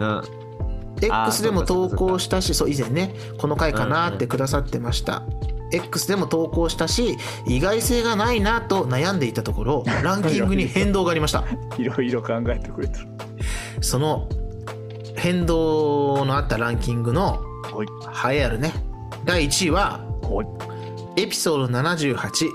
[0.00, 0.22] うん
[1.00, 5.22] X でも投稿したしそう以前ねこの回かなってくださってました、
[5.72, 11.44] X でも投稿したし意外性がないなと悩んでいたところ ランキングに変動がありました。
[11.78, 13.06] いろいろ考えてくれてる
[13.80, 14.28] その
[15.16, 18.34] 変動のあったランキングのはい。
[18.34, 18.72] 栄えあるね。
[19.24, 20.42] 第1位はは
[21.16, 21.22] い。
[21.22, 22.48] エピソード78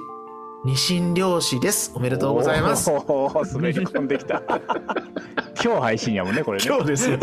[0.65, 1.91] 二神漁師です。
[1.95, 2.91] おめでとうございます。
[2.91, 4.41] 滑り込んできた。
[5.63, 6.65] 今日配信やもんねこれね。
[6.67, 7.17] 今日ですよ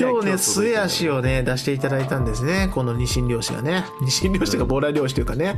[0.00, 2.70] 今日ね末足をね出していただいたんですね。
[2.72, 3.84] この二神漁師がね。
[4.00, 5.56] 二神漁師というかボラ漁師というかね、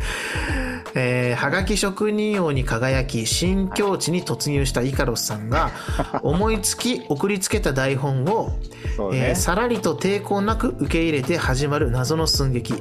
[0.94, 5.70] えー、はがき職人王に輝き新境地に突入したイカロスさんが
[6.22, 8.50] 思いつき送りつけた台本を、
[9.12, 9.28] ね。
[9.28, 12.74] えーさらりと抵抗なく受け入れて始まる謎の寸劇。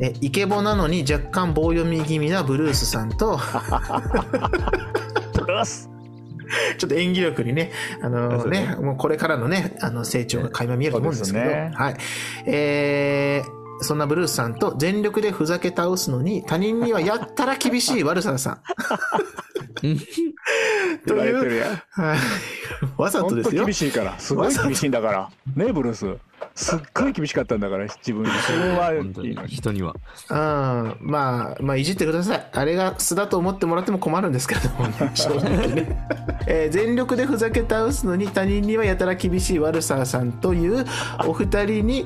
[0.00, 3.38] えイケボなのに若干棒読み気味なブルースさんと。
[5.32, 5.93] プラス
[6.78, 11.96] ちょっと演技力にね、あのね、もうこれからのね、あの成長が垣間見えると思うんですけど、ねはい。
[12.46, 18.58] えー、そんなブルースさんと全力でふざけ倒すのに、他人にはやったら厳しい悪ささん。
[21.06, 22.18] 言われてるやんはい。
[22.96, 23.74] わざとですよ厳。
[23.74, 26.16] しいからすごい厳しいんだからねブルース
[26.54, 29.94] すっごい厳しかったんだから自分に自分は本当に人には
[30.30, 32.48] うん、まあ、まあ、いじってください。
[32.52, 36.08] あれが素だと思ってもらっても困るんですけれども、ね、 正直ね。
[36.46, 40.84] えー全力でふざけ倒すのに他人にはやたら厳しい悪ささんという
[41.26, 42.04] お二人に、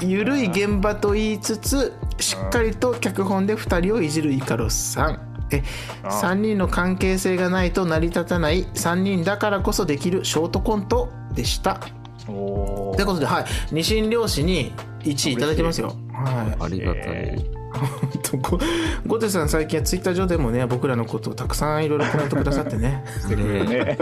[0.00, 5.20] ゆるい現場と言いつつ、しっかりと脚本で二人をいじるイカロスさん。
[5.52, 5.62] え
[6.04, 11.80] 3人の関係性がないと成り立たない3人だからこそできるショートコントでした。
[12.30, 15.94] おということで、はい、二神漁師に1位いただいてますよ。
[16.12, 16.64] はい。
[16.64, 17.60] ありがたえい
[19.06, 23.04] ゴテさん最近はツイッター上でもね僕らのことをたくさんいろいろコメントくださってね。
[23.28, 23.96] ね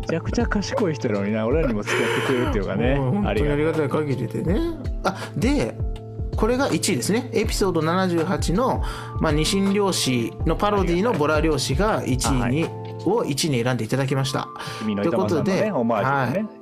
[0.00, 2.94] めちゃくちゃ賢い人なのにな俺らにも付き合ってくれるっていうかね。
[3.00, 4.60] もう本ありが当にありがたい限りでね。
[5.04, 5.76] あで
[6.36, 7.30] これが1位ですね。
[7.32, 8.82] エピソード78の、
[9.20, 12.68] まあ、二神漁師のパロディのボラ漁師が1位に、
[13.04, 14.48] を1位に選んでいただきました。
[14.84, 16.54] ということでねオマージュのね、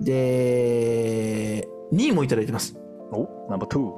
[0.00, 2.76] で2位もいただいてます。
[3.12, 3.92] おナンバー2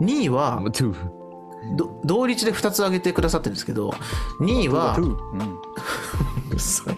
[0.00, 0.62] 2位は
[2.04, 3.90] 同率で2つ挙げてくださってるんですけど
[4.40, 5.40] 2位はナンバー2うん。
[6.50, 6.96] うるさい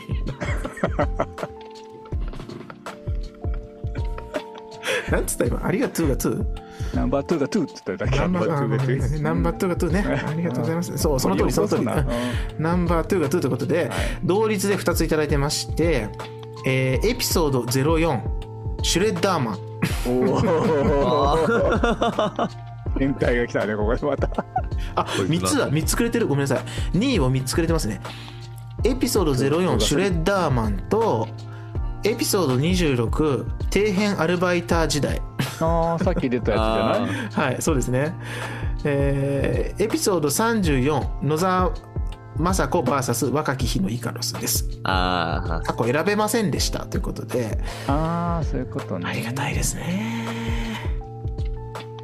[5.10, 5.66] ななんつった今？
[5.66, 6.61] ありがとうが2
[6.94, 8.18] ナンバー2が2って言っただけ。
[8.18, 10.04] ナンバーナンバー2が2ナンバー2が2ね。
[10.26, 10.98] ありがとうございます。
[10.98, 11.82] そうその通りその通り。
[11.82, 11.86] うん。
[12.58, 13.90] ナンバー2が2ということで、
[14.24, 16.08] 同率で2ついただいてまして、
[16.66, 18.20] えーエピソード04
[18.82, 19.58] シュレッダーマン。
[20.06, 20.40] おお
[22.98, 24.04] 変態が来たねここで。
[24.04, 24.28] また。
[24.94, 25.70] あこいつ3つだ。
[25.70, 26.26] 3つくれてる？
[26.26, 26.58] ごめんなさい。
[26.98, 28.00] 2位を3つくれてますね。
[28.84, 31.26] エピソード04シュレッダーマンと
[32.04, 33.46] エピソード26底
[33.94, 35.22] 辺アルバイター時代
[36.02, 37.50] さっき出たやつじゃない？
[37.52, 38.14] はいそうですね。
[38.84, 41.70] えーエピソード34野沢
[42.40, 44.66] 雅子 VS 若き日のイカロスです。
[44.84, 47.58] あ過去選べませんでしたということで。
[47.86, 49.06] ああそういうことね。
[49.08, 50.71] ありがたいですね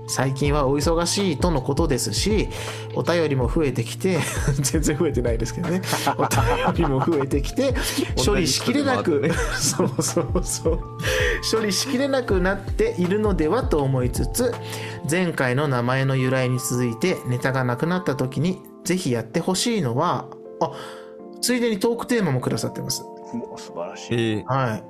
[0.08, 2.48] 最近はお忙しいとのことですし
[2.94, 4.18] お便りも増えてきて
[4.60, 5.82] 全然増えてないですけどね。
[6.16, 7.74] お便りも増えてきて
[8.24, 10.80] 処理しきれなく、 そうそうそう。
[11.50, 14.54] 処理しきれなくなっているのではと思いつつ
[15.08, 20.26] 前回の名前の由来に続いてネタがなくなった時にぜひやってほしいのは
[20.60, 20.72] あ
[21.40, 23.04] ついでにトークテーマもくださってます。
[23.56, 24.18] 素晴らしえい。
[24.38, 24.44] ー。
[24.46, 24.84] はい。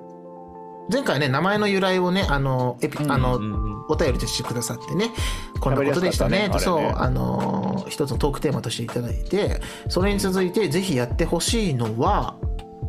[0.90, 3.38] 前回ね名前の由来をねあのエピ、あの、
[3.88, 5.10] お便りとしてくださってね
[5.60, 6.50] こんなことでしたね。
[6.52, 12.36] とそうあの一つのトークテーマとしていただいてそれに続いてぜひやってほしいのは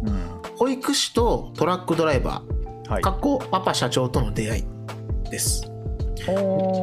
[0.04, 0.40] うん。
[0.58, 3.02] 保育士とトラックドライバーはい。
[3.02, 3.12] か。
[3.12, 4.64] っこパパ社長との出会い
[5.30, 5.64] です。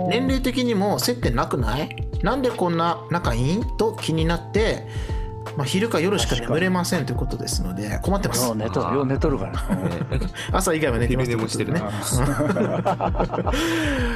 [0.08, 1.94] 年齢的にも接点なくない？
[2.22, 3.60] なんでこんな仲いい？
[3.76, 4.86] と気になって、
[5.56, 8.46] まあ、昼か夜しか眠れませんということですので困ってます。
[8.46, 9.52] よう寝とる、よう寝とるから。
[9.70, 11.82] え ー朝以外は寝てます昼寝もしてるね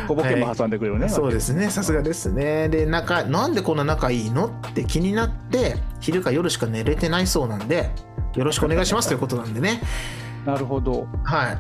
[0.06, 1.08] 小ボケも挟んでくれるね。
[1.08, 1.70] そうですね。
[1.70, 2.68] さすがですね。
[2.68, 7.90] で仲なんでこんな仲いいのって気になって昼か夜しか寝れてないそうなんで
[8.36, 9.80] よろしくお願いしますということなんでね。
[10.44, 11.06] なるほど。
[11.24, 11.58] はい。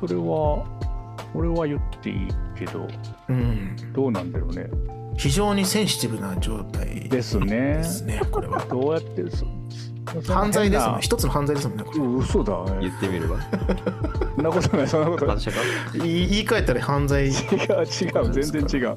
[0.00, 0.64] それは、
[1.34, 2.86] 俺は言っていいけど、
[3.28, 3.76] うん。
[3.92, 4.66] どうなんだろうね。
[5.16, 7.84] 非常にセンシティブな状態ですねで。
[7.84, 9.46] すねこれはどうやって、そ
[10.32, 12.64] 犯罪ですもん一つの犯罪ですもんねこれう嘘だ。
[12.80, 13.38] 言ってみれば。
[14.36, 15.36] そんなことない、そんなことない
[15.94, 18.94] 言い言い換えたら犯罪違う違う、全然違う。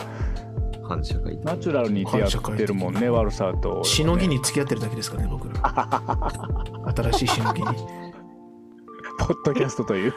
[0.84, 3.84] 反射かいナチュラルに出会ってるもんね、悪さと。
[3.84, 7.68] しのぎに付き合ってるだけですからね僕ら新しいしのぎに
[9.20, 10.14] ポッドキャストという。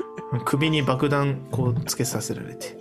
[0.47, 2.79] 首に爆弾こうつけさせられて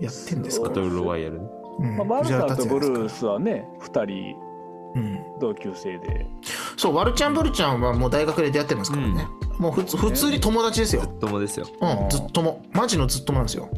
[0.00, 1.57] やってんですかバトルロワイヤルね。
[1.78, 4.36] うんまあ、ワルサーとブルースはね、二人
[4.94, 6.26] うん同級生で。
[6.76, 11.66] そうワルちゃんブルちゃんはもう大学で出会ってますからね、もうふつ普通に友達ですよ、友ですよ。
[11.80, 13.68] うん、ずっともマジのずっともなんですよ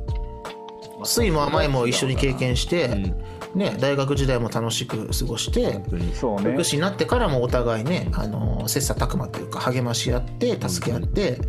[1.05, 3.25] 酸いも甘いも一緒に経験して、うん。
[3.55, 6.15] ね、大学時代も楽しく過ごして本当に。
[6.15, 6.65] そうね保育。
[6.65, 11.41] 士になってからもお互いねあの切磋琢磨というか励まし合って助け合って、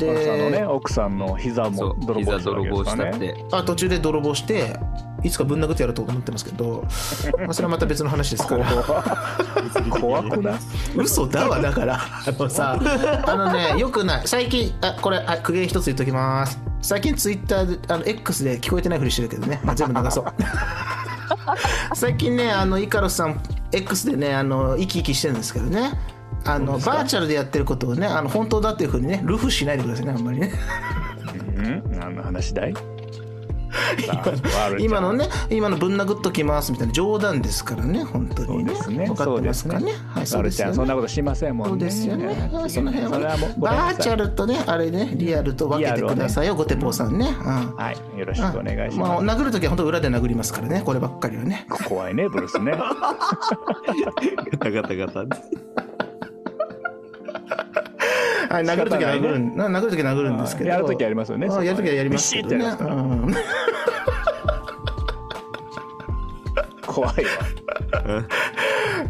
[0.00, 3.10] ワルサーのね、で奥さんの膝も泥棒膝したね。
[3.10, 3.44] って。
[3.52, 4.78] あ途中で泥棒して
[5.26, 6.84] いつかぶん殴ってやると思ってますけど、
[7.38, 8.64] まあ、それはまた別の話ですから。
[9.90, 10.58] 怖くない？
[10.96, 11.98] 嘘だわだから。
[12.00, 12.78] あのさ
[13.26, 14.26] あのねよくない。
[14.28, 16.58] 最近あこれあ苦言一つ言っときます。
[16.82, 20.24] 最近ツイッターであの X で聞こえてないふりしてるけどね、まあ、全部流そう。
[21.96, 23.40] 最近ねあのイカロスさん
[23.72, 25.98] X でねあの生き生きしてるんですけどね。
[26.44, 30.52] あのバーチャルでやってることをねあの本当だっていうふうにねルフしないでくださいねあんまりね。
[31.56, 31.82] うん？
[31.98, 32.74] 何の話だい？
[34.78, 38.72] 今のね今のぶん殴っときますみたいな冗談ですからね本当にね。
[38.72, 39.06] ですね。
[39.06, 39.92] 分かってますかね？
[40.08, 40.74] はいそうですよね。
[40.74, 41.70] そんなことしませんもんね。
[41.70, 42.26] そうですよね。
[42.52, 47.28] はいその辺はバーチャルとね、あれね、リアルと分けてくださいよ、ごてぽうさんね。
[47.38, 47.76] うん。
[47.76, 51.66] はいよろしくお願いしまあ、ます殴るときは本当裏で殴りますからね、こればっかりはね。
[51.88, 52.72] 怖いねブルースね。
[54.58, 55.85] ガタガタガタ。
[58.48, 60.70] はい、殴るときは殴るん、な殴るときは殴るんですけど。
[60.70, 62.56] やるときありますよねあやるときはやりますけどね。
[62.56, 63.34] ビシッてやりますからうん
[66.86, 68.26] 怖いわ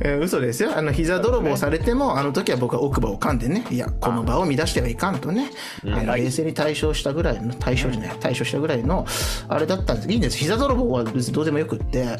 [0.00, 0.76] えー嘘ですよ。
[0.76, 5.50] あの、膝泥棒されても、あの時は僕は奥歯を噛んでね、いや、この場を乱してはいかんとね、
[5.84, 9.06] あの冷静に対処したぐらいの、対処じゃない、対処したぐらいの、
[9.48, 10.10] あれだったんです。
[10.10, 10.36] いいんです。
[10.36, 12.18] 膝泥棒は別にどうでもよくって、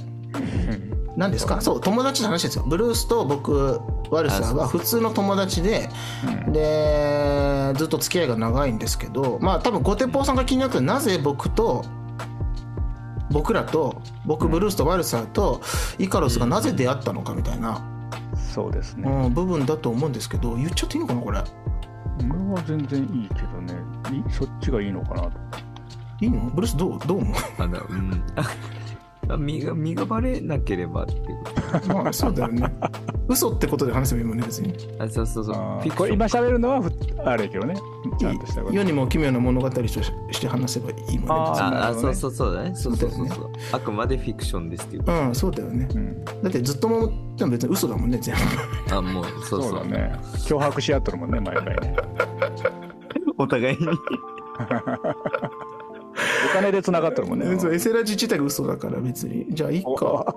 [1.17, 1.61] 何ですか？
[1.61, 2.65] そう友達の話ですよ。
[2.67, 5.89] ブルースと僕ワルサーは普通の友達で、
[6.53, 11.85] でずっと付き合いが長いんですけどまあ多分ゴテポーさんが気になったのはなぜ僕と
[13.31, 15.61] 僕らと僕ブルースとワルサーと
[15.99, 17.83] イカロスがなぜ出会ったのかみたいな、
[18.55, 19.11] そうですね。
[19.11, 21.43] うん、部分だと思うんですけど言っちゃっていいのかなこれ？
[22.19, 23.75] 俺は全然いいけどね。
[24.11, 25.31] いそっちがいいのかなと。
[26.21, 26.51] いいの？
[26.51, 27.35] ブルースどうどう思う？
[27.59, 28.11] あの、うん。
[29.29, 31.19] あ身が、身がバレなければっていう
[31.89, 32.73] こまあそうだよね。
[33.29, 34.73] 嘘ってことで話せばいいもんね別に。
[34.73, 35.03] と。
[35.03, 35.91] あ、そうそうそう。
[35.97, 36.93] これ今喋るのはふ
[37.25, 37.75] あれやけどね。
[38.19, 38.75] ちゃんとしたこと。
[38.75, 42.75] 世にも奇妙な物語として話せばいいもんねあああ、なるほどねそうそうそうだね。
[42.77, 43.51] そうそうそうそそう。
[43.73, 45.05] あくまでフィクションですっていう。
[45.07, 45.89] うんそうだよね。
[45.93, 46.25] うん。
[46.25, 48.35] だってずっともでも別に嘘だもんね全
[48.89, 48.95] 部。
[48.95, 49.71] あ、もう、そうそう。
[49.71, 50.13] そうだね。
[50.37, 51.97] 脅迫し合っとるもんね毎回ね。
[53.39, 53.87] お互いに。
[56.51, 57.59] お金で繋がっとるもんね。
[57.59, 59.47] そうエセラジ自体が嘘だから別に。
[59.51, 60.35] じゃあいいおか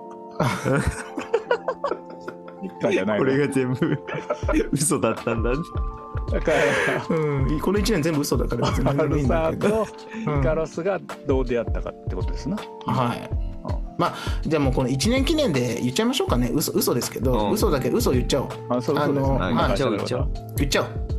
[2.62, 3.98] 一回じゃないこのれが全部
[4.72, 5.50] 嘘だったんだ。
[6.30, 7.16] だから。
[7.16, 7.60] うん。
[7.60, 8.88] この1年全部嘘だから別に。
[8.88, 9.28] ア何でもいいイ
[10.42, 12.56] カロスがどう出会ったかってことですな。
[12.86, 13.30] はい。
[13.98, 16.50] まあじゃあもうこの1年記念で言っちゃいましょうかね。
[16.54, 17.50] 嘘嘘ですけど、うん。
[17.52, 18.48] 嘘だけど嘘言っちゃおう。
[18.70, 19.20] あ、そうあのね。
[19.20, 20.28] は言っちゃおう。
[20.56, 21.09] 言っちゃおう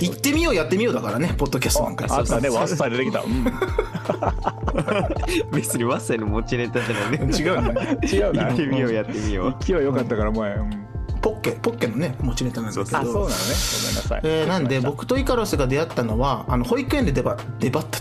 [0.00, 3.22] 言ってみようやってみようだからねポッドキャストなんかあったね、ワッサイ出てきた。
[3.22, 3.44] うん。
[5.52, 7.36] 別にワッサイの持ちネタじゃないね。
[7.36, 7.98] 違うね。
[8.10, 8.42] 違うな。
[8.42, 8.56] やっ。
[8.56, 9.56] てみよう、やってみよう。
[9.60, 10.54] 勢い良かったから前。
[10.54, 10.84] うん。
[11.20, 12.98] ポッケポッケのね持ちネタなんだけど。
[12.98, 13.28] あ、そうなのね。
[13.28, 14.20] ごめんなさい。
[14.24, 17.46] えーなんで僕とイカロスが出会ったのはあの保育園で出ばったっ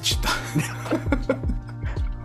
[0.01, 0.31] ちゃっ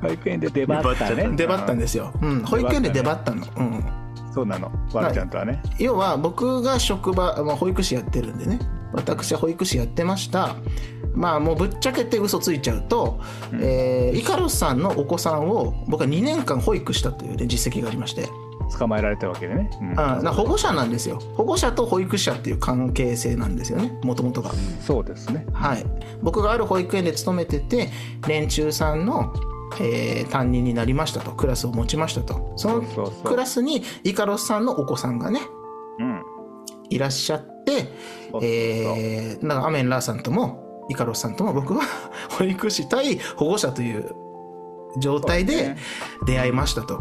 [0.01, 1.25] 保育園で出張ったね。
[1.25, 1.31] た。
[1.31, 3.85] 出張ったんですよ、うん、保育園で出張ったの、うん、
[4.33, 4.71] そうなの。
[4.93, 5.61] わるちゃんとはね。
[5.79, 8.59] 要は僕が職場、まあ、保育士やってるんでね
[8.93, 10.57] 私は保育士やってました。
[11.15, 13.21] まあもうぶっちゃけて嘘ついちゃうと、
[13.55, 18.29] えーイカロスさんのお子さんを僕は2年間保育したという、ね、実績がありまして、
[18.79, 20.01] 捕まえられたわけでね、うん。
[20.01, 21.19] あな保護者なんですよ。
[21.37, 23.99] 保護者と保育者っていう関係性なんですよね。
[24.03, 24.51] もともとが。
[24.81, 25.47] そうですね。
[25.53, 25.85] はい、
[26.23, 27.91] 僕がある保育園で勤めてて
[28.27, 29.33] 年中さんの、
[29.81, 31.33] えー担任になりましたと。
[31.33, 32.53] クラスを持ちましたと。
[32.57, 33.25] そのそうそうそう。
[33.25, 35.41] クラスにイカロスさんのお子さんがね
[35.99, 36.23] うん。
[36.91, 37.58] いらっしゃって
[38.43, 41.83] えー、なんかアメンラーさんともイカロスさんとも僕は
[42.39, 44.15] 保育士対保護者という
[44.99, 45.77] 状態で
[46.27, 47.01] 出会いましたと。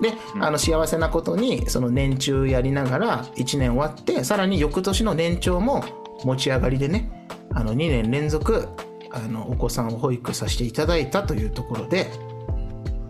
[0.00, 5.84] で、あの幸せなことにその年中やりながら1年終わってさらに翌年の年長も
[6.24, 8.68] 持ち上がりでねあの2年連続
[9.10, 12.10] あのお子さんを保育させていただいたというところで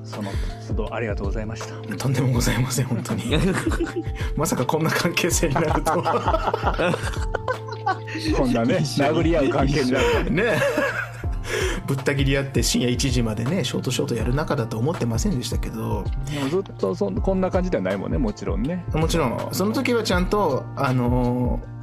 [0.08, 0.30] その
[0.66, 1.96] 都度ありがとうございました。
[1.96, 3.24] とんでもございません本当に。
[4.36, 6.94] まさかこんな関係性になるとは。
[8.36, 10.58] こんなね殴り合う関係になるね。
[11.86, 16.04] ぶった切り合って深夜1時までねショートショートやる仲だと思ってませんでしたけど。
[16.50, 18.84] ずっとそんこんな感じではないもんねもちろんね。
[18.92, 19.48] もちろん。
[19.52, 21.77] その時はちゃんとあのー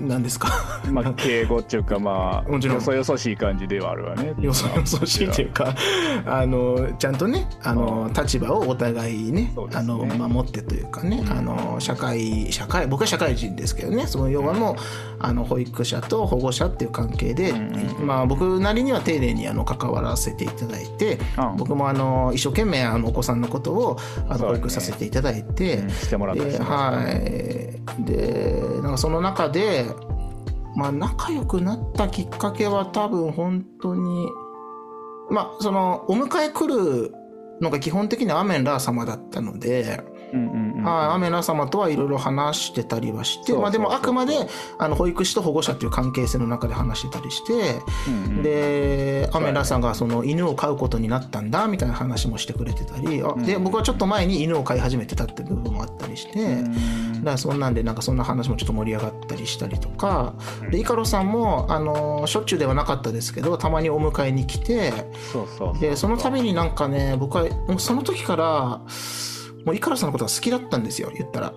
[0.00, 0.48] 何ですか？
[0.90, 2.76] まあ敬語っていうかまあもちろん。
[2.76, 4.34] よそよそしい感じではあるわね。
[4.40, 5.74] よそよそしいっていうか
[6.26, 9.52] あのちゃんとねあの立場をお互いねね。
[9.74, 14.76] あの守ってというかねあの社会社会僕は社会人ですけどねその要はもう
[15.18, 17.54] あの保育者と保護者っていう関係で、
[18.00, 21.56] まあ、僕なりには丁寧にあの関わらせていただいて、うん。
[21.56, 25.90] 僕もあの一生懸命あのお子さんのことをあの保育させていただいて、うん。
[25.90, 28.04] してもらったりでしてますはい。
[28.04, 29.84] でなんかその中でで
[30.76, 34.28] まあ仲良くなったきっかけは多分本当に
[35.30, 37.14] まあそのお迎え来る
[37.60, 40.00] のが基本的にアメンラー様だったので、
[40.32, 40.65] うんうん。
[40.90, 41.14] はい。
[41.14, 44.34] アメンラー様とはいろいろ話してたりはしてまあでもあくまで
[44.78, 47.52] あの保育士と保護者という関係性の中で話してたりして、
[48.08, 56.72] うんうんでアメンラーさんがその犬を飼うことになったんだみたいな話もしてくれてたり、あで僕はちょっと前に犬を飼い始めてたって部分もあったりして、だか
[57.22, 60.34] らそんなんでなんかそんな話もちょっと盛り上がったりしたりとか、
[60.70, 64.92] でイカロさんもあのしょっちゅうではなかったですけどたまにお迎えに来て
[65.32, 68.80] そでその度になんかね僕はもうその時から
[69.66, 71.52] もうイカロさんのことが好きだったんですよ言ったら。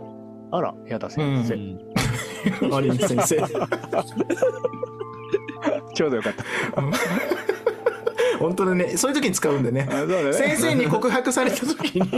[0.51, 1.55] あら矢田先生、
[2.67, 3.37] マリン先生。
[5.93, 6.43] ちょうどよかった。
[8.39, 8.97] 本当だね。
[8.97, 9.85] そういう時に使うんでね。
[9.85, 10.33] ね。
[10.33, 12.09] 先生に告白された時に。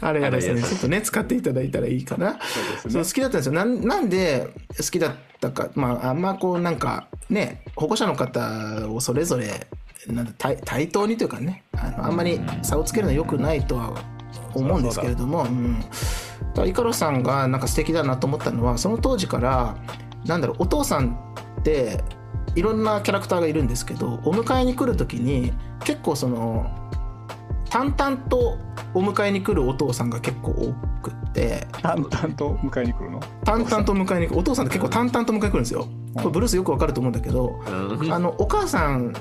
[0.00, 2.38] あれやら先あれや生ちょっとね使っていただいたらいいかな。
[2.40, 3.04] そうですね。
[3.04, 3.52] 好きだったんですよ。
[3.52, 5.70] なんなんで好きだったか。
[5.74, 9.66] まああんまこうなんかね保護者の方をそれぞれ
[10.08, 13.94] なんだ対対等にというかねあのあんまり差をつけるのはよくないとは
[14.54, 15.92] 思うんですけれども、うん、だか
[16.62, 19.76] らイカロさんがなんか素敵だなと思ったのはその当時から
[20.26, 21.16] なんだろうお父さん
[21.60, 22.02] って
[22.54, 25.52] いろんなキャラクターがいるんですけどお迎えに来る時に
[25.84, 26.70] 結構その
[27.70, 28.58] 淡々と
[28.92, 31.66] お迎えに来るお父さんが結構多くって。
[31.80, 33.20] 淡々と迎えに来るの？
[33.44, 34.38] 淡々と迎えに来る。
[34.38, 37.60] お父さんって結構淡々と迎えに来るんですよこれブルースよくわかると思うんだけど
[38.00, 38.12] うん。
[38.12, 39.14] あのお母さん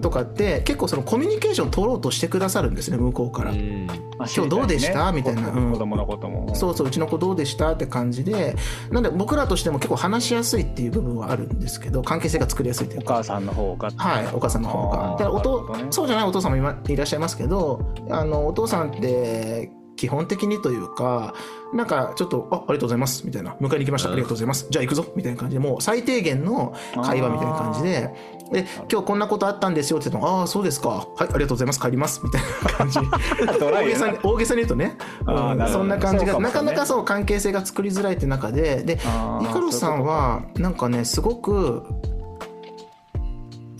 [0.00, 3.50] とかって結構そのコミュニケーション取ろうとしてくださるんですね向こうから。
[3.50, 3.86] うん。
[4.18, 5.10] 今日どうでした？
[5.10, 5.50] みたいな。
[5.50, 5.72] うん。
[5.72, 6.54] 子供のことも。
[6.54, 7.72] そうそううちの子どうでした？
[7.72, 8.54] って感じで。
[8.90, 13.14] なんで僕らとしても結構話しやすいっていう部分はあるんですけど関係性が作りやすいというか。
[13.14, 14.96] お母さんの方がはいお母さんの方が。
[15.12, 21.34] だからおとねそうじゃないお父さんもいまいらっしゃいますけどあのお父さんって基本的にというか
[21.72, 24.10] なんかちょっと「あありがとうございます」みたいな「迎えに来ました。
[24.10, 24.66] ありがとうございます。
[24.68, 28.14] じゃあ行くぞ」みたいな感じでもう最低限の会話みたいな感じで
[28.52, 30.88] 「で今日こんなことあったんですよ」って言っても「ああそうですか。
[30.88, 31.80] はいありがとうございます。
[31.80, 32.98] 帰ります」みたいな感じ。
[33.64, 38.82] 大げさに大げさに言うとね、うんそんな感じがなかなかそう関係性が作りづらいって中で。
[38.82, 41.84] でイカロスさんはなんかねすごく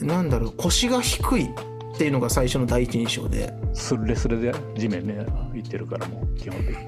[0.00, 1.50] なんだろう腰が低い
[1.94, 3.52] っていうのが最初の第一印象で。
[3.74, 5.24] スレスレで地面ね
[5.54, 6.82] 行ってるからもう基本的に。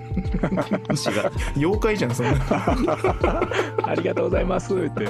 [1.56, 2.32] 妖怪じゃんそんな。
[3.83, 4.74] ありがとうございます。
[4.74, 5.08] って。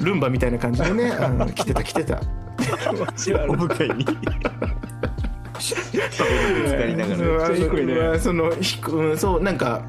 [0.00, 2.20] ルンバみたいな感じでね、うん、来てた来てた。
[3.48, 4.04] お迎えに。
[4.04, 4.14] ぶ
[6.68, 7.14] つかりなが
[8.12, 9.82] らその低うんそうなんか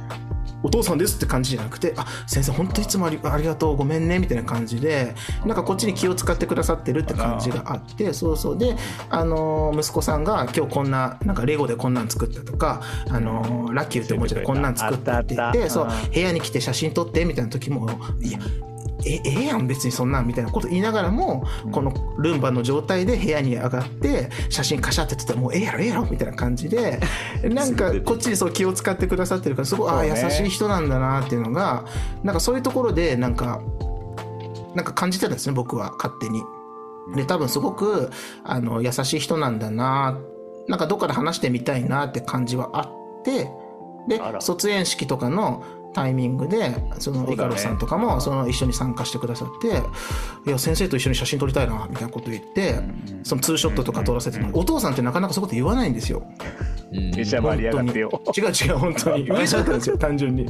[0.63, 5.13] お父さんですって感じじゃなくて、あ、先生本当いつもありありがとう、ごめんね、みたいな感じで、
[5.45, 8.57] なんかこっちに気を使ってくださってるって感じがあって、そうそう。
[8.57, 8.75] で、
[9.09, 17.89] あのー、息子さんが今日こんな、なんかレゴでこんなん作ったとか、あのー、ラッキーっておもちゃでこんなん作ったって言って、そううん、部屋に来て写真撮ってみたいな時も、
[18.21, 18.39] いや、
[19.05, 26.99] えええやん別にそんなんみたいなこと言いながらも、このルンバの状態で部屋に上がって写真カシャって撮ってもうええやろええやろみたいな感じで
[27.43, 31.85] なんかこっちにそう気を使ってくださってるからすごい、ああ優しい人なんだなっていうのが
[32.23, 33.61] なんかそういうところでなんか
[34.75, 36.41] なんか感じてたんですね僕は勝手に。
[37.15, 38.11] で多分すごく
[38.45, 40.17] あの優しい人なんだな
[40.69, 43.51] なんかどっかで話してみたいなって感じはあって
[44.07, 45.63] で卒園式とかの
[45.93, 49.67] タイミングでそのイカロスさんとかもその一緒に参加してくださって
[50.47, 52.81] 「いや先生と一緒に写真撮りたいな」みたいなこと言って
[53.23, 56.23] そのツーショットとか撮らせてお父さんってなかなかそういうこと言わないんですよ。
[56.93, 57.11] うん。
[57.15, 58.21] めちゃ盛り上がってよ。
[58.37, 59.29] 違う違う本当に。
[59.29, 60.47] 嬉しかったんですよ単純に。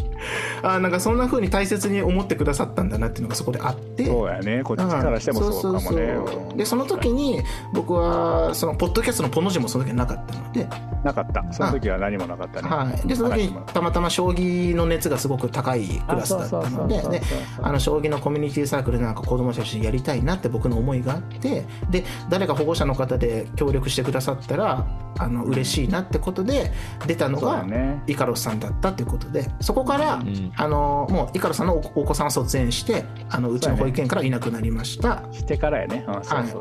[0.62, 4.06] あなんかそんな風に大切に思ってくださったんだなっていうのがそこであって。
[4.06, 4.62] そうやね。
[4.64, 6.16] こっちからしてもそうかもね。
[6.16, 7.41] そうでその時に
[7.74, 10.68] 僕はそのポッドキャストのポの字もその時なかったので、
[11.04, 11.44] なかった。
[11.52, 12.70] その時は何もなかったね。
[12.70, 17.02] はい、でその時にたまたま将棋の熱がすごく高いクラスだったので。
[17.04, 17.22] で
[17.62, 21.66] あの将棋のコミュニティサークルでなんか子供たちにやりたいなって僕の思いがあって。
[21.89, 24.88] で誰か保護者の方で協力してくださったら
[25.20, 26.72] あの嬉しいなってことで
[27.06, 27.66] 出たのが
[28.08, 30.54] イカロスさんだったっていうことでそこから、ん。
[30.56, 35.24] あのもうイカロスさんのおお子さんは卒園してあのうちの保育園からいなくなりました。
[35.32, 36.06] してからやね。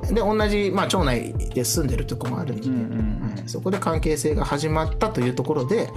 [0.09, 3.37] で同じ、まあ、町内で住んでるとこもあるので、うんうんうん。
[3.37, 3.49] はい。
[3.49, 5.89] そこで関係性が始まったというところで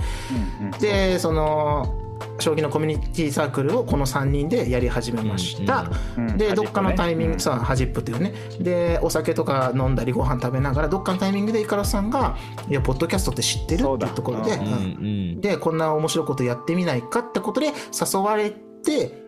[0.62, 0.72] うんうん。
[0.80, 2.05] でその
[2.40, 7.40] 将棋のコミュニティサークルをこの3人でやり始めました、うんうんでどっかのタイミング、うん。
[7.40, 8.34] さあハジップっていうね。
[8.60, 12.36] でお酒とか飲んだりご飯食べながらどっかのタイミングでイカロスさんが
[12.70, 15.42] 「いやポッドキャストって知ってる?」っていうところで、そうん。
[15.42, 19.24] でこんな面白いことやってみないかってことで誘われて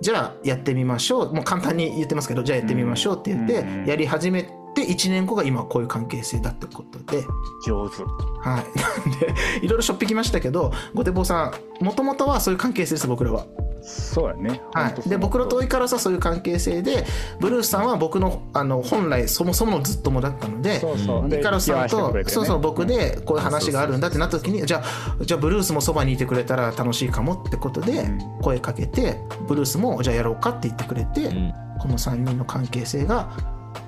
[0.00, 1.34] じゃあやってみましょう。
[1.34, 7.24] もう簡単に言ってますけどじゃあやってみましょうって言ってやり始めて1年後が今こういう関係性だってことで。
[7.66, 8.02] 上手。
[8.40, 13.46] はい、な んでいろいろしょっぴきましたけどごてぼうさんもともとはそういう関係性です僕らは。
[13.82, 14.62] そうやね。
[14.72, 17.04] はい、で僕の遠いからさそういう関係性で
[17.38, 21.28] ブルースさんは僕のあの本来そもそものずっともだったのでそうそう。
[21.28, 22.24] でイカロスさんと、ね。
[22.26, 28.18] そうそう僕でこういう話があるんだってなった時にじゃあじゃあブルースもそばにいてくれたら楽しいかもってことでうん。
[28.40, 31.52] 声かけてブルースもじゃあやろうかって言ってくれて、うん。
[31.78, 33.28] この3人の関係性が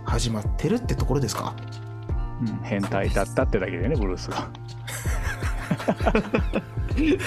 [0.04, 1.54] 始まってるってところですか？
[2.40, 4.46] うん変態だったってだけでねブルースが。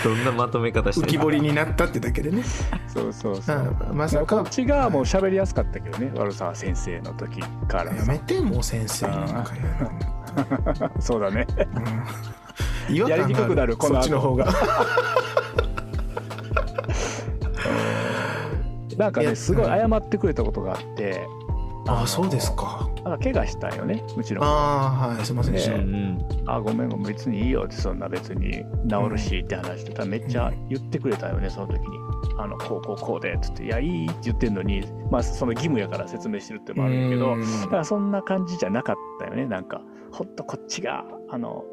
[0.03, 2.43] どんなまとめ方して浮き彫りになったってだけでね。
[2.88, 3.76] そうそうそう。
[3.89, 4.38] うんまさか。
[4.38, 7.93] こっちがもう喋りやすかったけどね悪沢先生の時から。
[7.93, 11.45] やめてもう先生なんかや そうだね。
[12.89, 12.95] うん。
[12.95, 14.03] 違和感があやりにくくなるこの後。
[14.03, 14.45] そっちの方が
[18.97, 21.26] なんかねすごい謝ってくれたことがあって
[21.90, 22.90] ああそうですか。
[23.04, 24.46] なんか怪我したんよねうちの子。
[24.46, 25.26] ああはい。
[25.26, 25.54] すいません。
[25.54, 26.28] でした、ねうん。
[26.46, 31.88] あごめんごめん別にいいよってそんな別に治るしって話してたらめっちゃ言ってくれたよねその時に。
[32.38, 34.82] あのこうこうこうでっつって「いやいい」って言ってんのに
[35.12, 37.62] まあその義務やから説明してるってのもあるんやけどうん。
[37.62, 39.46] だからそんな感じじゃなかったよね。
[39.46, 39.82] なんか
[40.12, 41.64] ほんとこっちがあの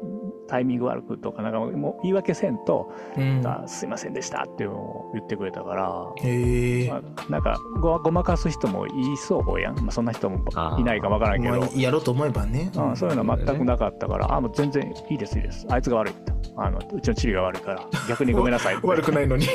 [0.47, 6.05] タイミング悪くとかなんかもう言い訳せんとうん「あすいませんでした」っていうのを言ってくれたから。
[6.17, 10.39] へえまあ、なんかごごまかす人もいそうやん、まあ、そんな人も
[10.79, 15.65] いないかわからんけど、まあやろうと思えばね、うん、そういうのは全くなかったから、あもう全然いいですいいです。
[15.69, 16.37] あいつが悪いと。
[16.59, 17.85] あのうちのチリが悪いから。
[18.09, 19.45] 逆にごめんなさい 悪くないのに。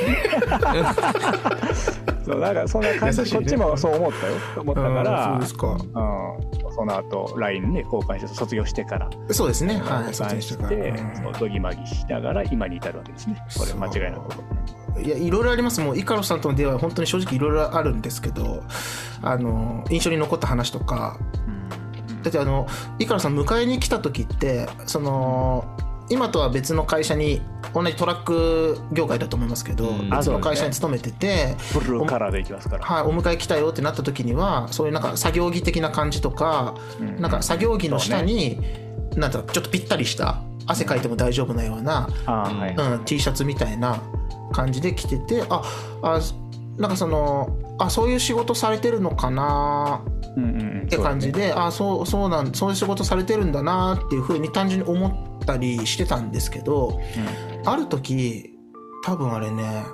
[2.23, 3.29] そうなんかそんな感じ、ね。
[3.29, 4.33] こっちもそう思ったよ。
[4.61, 5.25] 思ったから。
[5.25, 5.67] うんそうですか。
[5.67, 5.77] うん、
[6.75, 9.09] その後 LINE ね交換して卒業してから。
[9.31, 9.79] そうですね。
[9.79, 11.29] はい交換し卒園してから。
[11.29, 13.43] うどぎまぎしながら今に至るわけですね。
[13.57, 15.01] これ間違いなく。
[15.01, 15.81] いやいろいろあります。
[15.81, 18.63] もうイカロスさんとの出会いは本当に正直いろいろあるんですけど
[19.21, 21.17] あの印象に残った話とか。
[22.23, 22.67] だってあの
[22.99, 25.65] イカロスさん迎えに来た時ってその
[26.09, 27.41] 今とは別の会社に
[27.73, 30.09] 同じトラック業界だと思いますけど、うん。
[30.09, 37.21] 別の会社に勤めてて、ブルーカラーでいきますから、はい、お迎え来たよってなった時にはそういうなんか作業着的な感じとか、うん。
[37.21, 38.59] なんか作業着の下に、
[39.15, 44.01] なんだろうちょっとぴったりした汗かいても大丈夫なような、うん、T シャツみたいな
[44.51, 45.61] 感じで着ててあ
[46.01, 46.19] あ
[46.77, 50.03] なんかそのあそういう仕事されてるのかな？
[50.35, 50.83] うんうんうん。
[50.83, 55.07] って感じで、あそうそうなんそういう仕事されてるんだなっていうふうに単純に思
[55.39, 56.99] ったりしてたんですけど
[57.65, 58.51] ある時
[59.03, 59.85] 多分あれね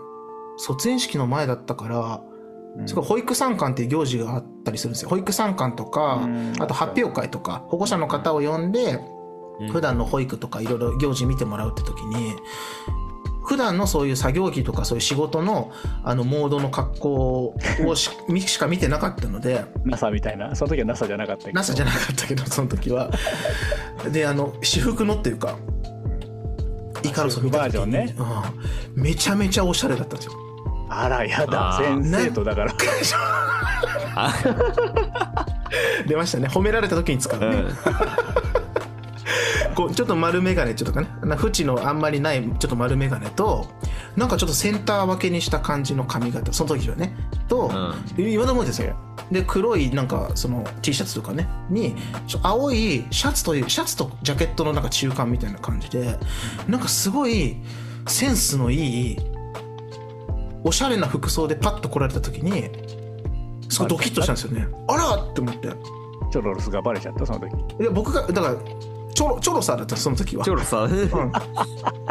[0.57, 2.21] 卒園式の前だったから
[2.77, 2.88] うん。
[2.88, 5.09] すごい保育参観っていう行事があったりするんですよ。
[5.09, 6.53] 保育参観とかうん。
[6.59, 8.99] あと発表会とか保護者の方を呼んで
[9.59, 9.69] うん。
[9.71, 12.36] 普段の保育とかいろいろ行事見てもらうって時に
[13.50, 15.72] 普段のそういう作業着とかそういう仕事の
[16.04, 20.56] あのモードの格好をしみしか見てなかったので NASA みたいな。
[20.56, 21.56] その時は NASA じゃなかったけど。
[21.56, 23.10] NASA じゃなかったけどその時は。
[24.12, 25.58] であの私服のっていうか
[27.04, 28.16] イカロスを見た時に、バージョンね。
[28.95, 29.04] うん。
[29.04, 30.34] めちゃめちゃおしゃれだったんですよ。
[30.88, 31.76] あらやだ。
[31.82, 32.74] 先生とだから。
[34.14, 34.34] あ
[36.08, 36.50] 出ましたね。
[36.50, 38.59] 褒められた時に使うね、うん
[39.80, 43.65] こうちょっと丸眼鏡ちょっとかねな縁のあんまりないちょっと丸眼鏡と
[44.17, 47.15] なんかちょっとセンター分けにした感じの髪型その時はね。
[47.47, 47.71] と、
[48.17, 48.97] 今でもですよ。
[49.32, 51.95] で黒いなんかその T シャツとかねに
[52.27, 56.19] ちょ青いシャツというシャツとジャケットのなんか中間みたいな感じで
[56.67, 57.55] なんかすごい
[58.05, 59.17] センスのいい
[60.65, 62.69] おしゃれな服装でパッと来られた時に
[63.69, 64.67] すごいドキッとしたんですよね。
[64.89, 65.69] あらって思って。
[66.32, 67.82] チョロルスがバレちゃったその時。
[67.82, 68.55] いや僕がだから
[69.20, 70.45] チョロチョロさんだったその時は。
[70.45, 70.91] チョロさん。
[70.91, 71.09] うん。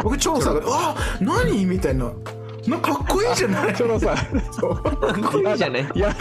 [0.03, 2.11] 僕チョロさんが「あ何?」みたいな。
[2.67, 3.73] なんかかっこいいじゃない。
[3.73, 5.21] チョロさん。
[5.23, 5.89] これじゃない。
[5.95, 6.13] や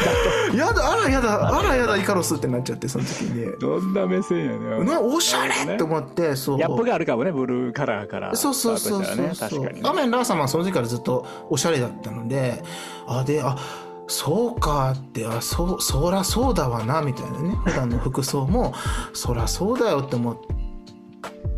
[0.51, 0.57] だ。
[0.57, 1.59] やだあらやだ。
[1.59, 3.53] あらやだイカロスってなっちゃってその時に。
[3.61, 4.84] どんな目線やね。
[4.84, 6.57] なおしゃれって思ってそう。
[6.57, 8.34] ギャップがあるかもねブルーカラーから。
[8.34, 9.89] そうそうそうそう確かにね。
[9.91, 12.62] アメンラー様はその時からずっとおしゃれだったので
[13.07, 13.59] あであ
[14.07, 17.59] そうかってあそうそらそうだわなみたいなね。
[17.66, 18.72] 普段の服装も
[19.12, 20.36] そらそうだよって思っ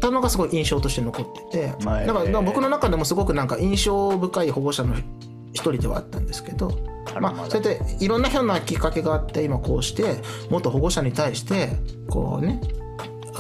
[0.01, 4.97] たのがすごい印象として残ってて、まあだから僕の中でもすごくなんか印象深い保護者の
[5.53, 6.79] 一人ではあったんですけど、
[7.21, 11.71] まあ、そうやっていろんなひょんなきっかけがあって今こうして元保護者に対して
[12.09, 12.61] こうね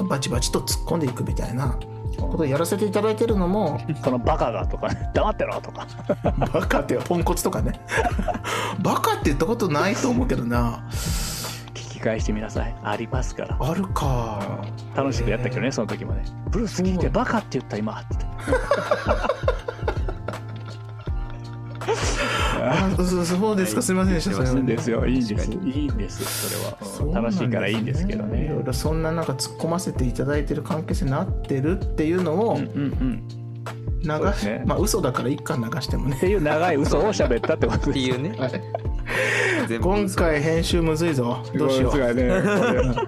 [0.09, 1.79] バチバチと突っ込んでいくみたいな
[2.19, 5.87] ことをやらせていただいてるのも そのバカがとか黙ってろとか。
[6.53, 7.81] バカってポンコツとかね。
[8.83, 10.85] バカって言ったことないと思うけどな。
[10.91, 11.30] 聞
[12.01, 12.75] き返してみなさい。
[12.83, 13.57] ありますから。
[13.61, 14.65] あるか。
[14.97, 18.01] 楽しくやったけどねその時までブルース聞いてバカって言った今。
[18.01, 18.17] って
[22.63, 23.83] あそうそうですか。
[23.83, 24.47] すいませんでした。
[24.47, 25.27] それですよいいん。
[25.27, 26.49] です確いいんです。
[26.81, 27.29] それは、ね。
[27.29, 28.45] 楽しいからいいんですけどね。
[28.45, 33.29] いろいろそんななんか突っ込ませていただいてる関係性になってるっていうのをうんうんうん。
[34.03, 34.63] 流し、ね。
[34.67, 36.17] まあ嘘だから一貫流してもね。
[36.17, 37.91] っていう長い嘘を喋ったってことです。
[37.91, 38.35] っていうね。
[38.39, 38.90] 全部
[39.81, 41.43] 今回編集むずいぞ。
[41.55, 42.15] どうしよう。
[42.15, 42.43] ね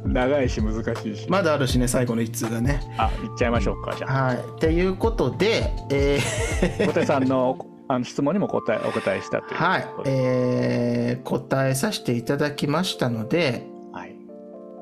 [0.04, 1.26] 長いし難しいし。
[1.28, 2.80] まだあるしね最後の一通がね。
[2.98, 4.24] あ行っちゃいましょうかじゃあ。
[4.26, 4.36] はい。
[4.36, 9.60] っていうことでえー小手さんのあの質問にも答えお答えしたという。
[9.60, 9.86] はい。
[10.06, 14.14] えー答えさせていただきましたのではい。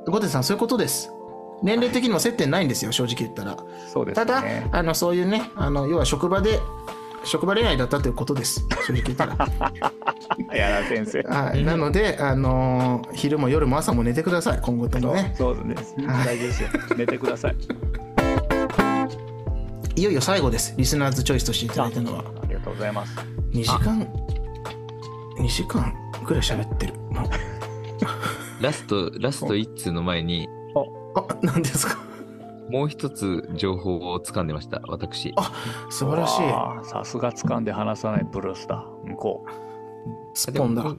[0.06, 1.10] ゴテさんそういうことです。
[1.62, 3.56] 年齢的にも接点ないんですよ正直言ったら。
[3.92, 6.58] そうですただねあのそういうねあの要は職場で
[7.24, 8.64] 職場恋愛だったということです。
[8.86, 9.36] 正直言ったら。
[10.56, 11.22] やだ先生。
[11.22, 11.64] はい。
[11.64, 14.60] なのであのー昼も夜も朝も寝てください。
[14.62, 15.34] 今後ともね。
[15.36, 16.06] そうですね。
[16.06, 16.26] はい。
[16.26, 16.68] 大事ですよ。
[16.96, 17.56] 寝てください。
[19.96, 20.74] いよいよ最後です。
[20.78, 22.24] リスナーズチョイスとしていただいたのは。
[22.42, 23.14] ありがとうございます。
[23.52, 24.00] 2時間。
[25.38, 25.92] 2時間
[26.24, 26.94] ぐらい喋ってる。
[28.60, 30.48] ラストラスト1通の前に。
[31.14, 31.98] あ何ですか？
[32.70, 35.32] もう一つ情報を掴んでました私。
[35.36, 35.52] あ
[35.90, 36.88] 素晴らしい。
[36.88, 38.84] さすが掴んで離さないブルースだ。
[39.04, 39.50] 向こう。
[40.34, 40.82] スッポンだ。
[40.82, 40.96] でも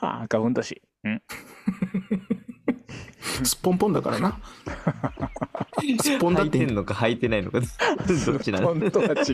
[0.00, 0.82] 赤ふんだし。
[1.04, 1.22] うん。
[3.44, 4.38] スッポンポンだからな。
[6.02, 6.58] スッポンだって。
[6.58, 7.66] 履いてんのか履いてないのかど
[8.36, 9.24] っちなの本当は違う。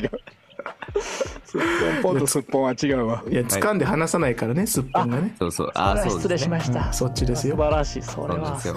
[1.44, 1.60] すっ
[2.02, 3.24] ぽんポンとすっぽんは違うわ。
[3.28, 5.34] いや掴んで離さないからねすっぽんがね。
[5.38, 5.70] そうそう。
[5.74, 6.60] ああそう失礼ですね。
[6.60, 7.56] しました、そっちですよ。
[7.56, 8.34] 素晴らしいそれは。
[8.34, 8.74] そうなんですよ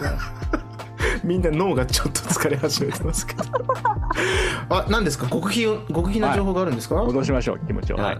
[1.23, 3.43] みんな脳がちょっと疲れ始めてますけど。
[4.69, 5.27] あ何ですか？
[5.29, 6.95] 極秘極秘な情報があるんですか？
[6.95, 7.97] はい、戻しましょう気持ちを。
[7.97, 8.17] はい。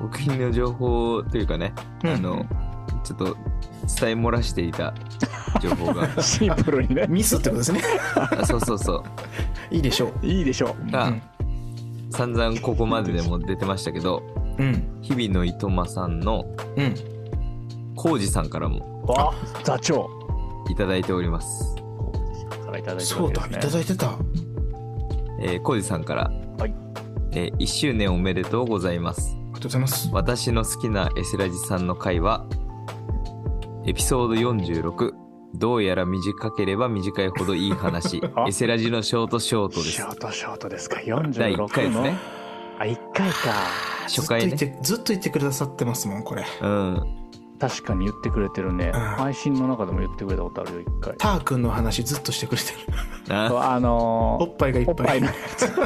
[0.00, 1.72] 僕の情報というかね、
[2.04, 2.10] うん。
[2.10, 2.46] あの
[3.04, 3.36] ちょっと伝え
[4.14, 4.94] 漏らしていた
[5.60, 6.08] 情報が。
[6.22, 7.06] シンプルにね。
[7.08, 7.80] ミスってことですね。
[8.14, 8.96] あそうそうそ
[9.70, 9.74] う。
[9.74, 10.90] いいでしょいいでしょう。
[10.90, 11.22] が、うん。
[12.10, 14.22] 散々ここまででも出てましたけど
[14.58, 14.98] ううん。
[15.02, 16.44] 日々のいとまさんの
[16.76, 16.94] うん。
[17.96, 19.02] 浩二さんからも。
[19.06, 20.08] わ座長
[20.68, 21.78] いただいております。
[22.68, 24.18] からいただいてるそうだいわけですねただいてた。
[25.40, 26.74] えー、浩二さんから、はい。
[27.32, 29.34] えー1周年おめでとうございます。
[29.34, 30.10] ありがとうございます。
[30.12, 32.46] 私の好きなエセラジさんの回は
[33.86, 35.12] エピソード46
[35.54, 38.22] どうやら短ければ短いほどいい話。
[38.36, 38.46] あ。
[38.48, 39.90] エセラジのショートショートです。
[39.92, 40.96] ショートショートですか。
[40.96, 42.18] 第46 1回ですのね。
[42.78, 43.36] あ1回か
[44.04, 44.56] 初回ね。
[44.56, 46.44] ずっと言ってずっと言ってくださってますもんこれ。
[46.62, 47.27] うん
[47.60, 48.92] 確かに言ってくれてるね。
[48.94, 49.00] うん。
[49.00, 51.14] 配信の中でも言ってくれたことあるよ1回。
[51.18, 52.72] ター君の話ずっとしてくれて
[53.28, 53.34] る。
[53.58, 54.94] ああのーおっぱいがいっぱい。
[54.94, 55.72] おっぱいのやつ。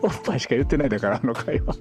[0.00, 1.74] おっぱいしか言ってないだからあの会話。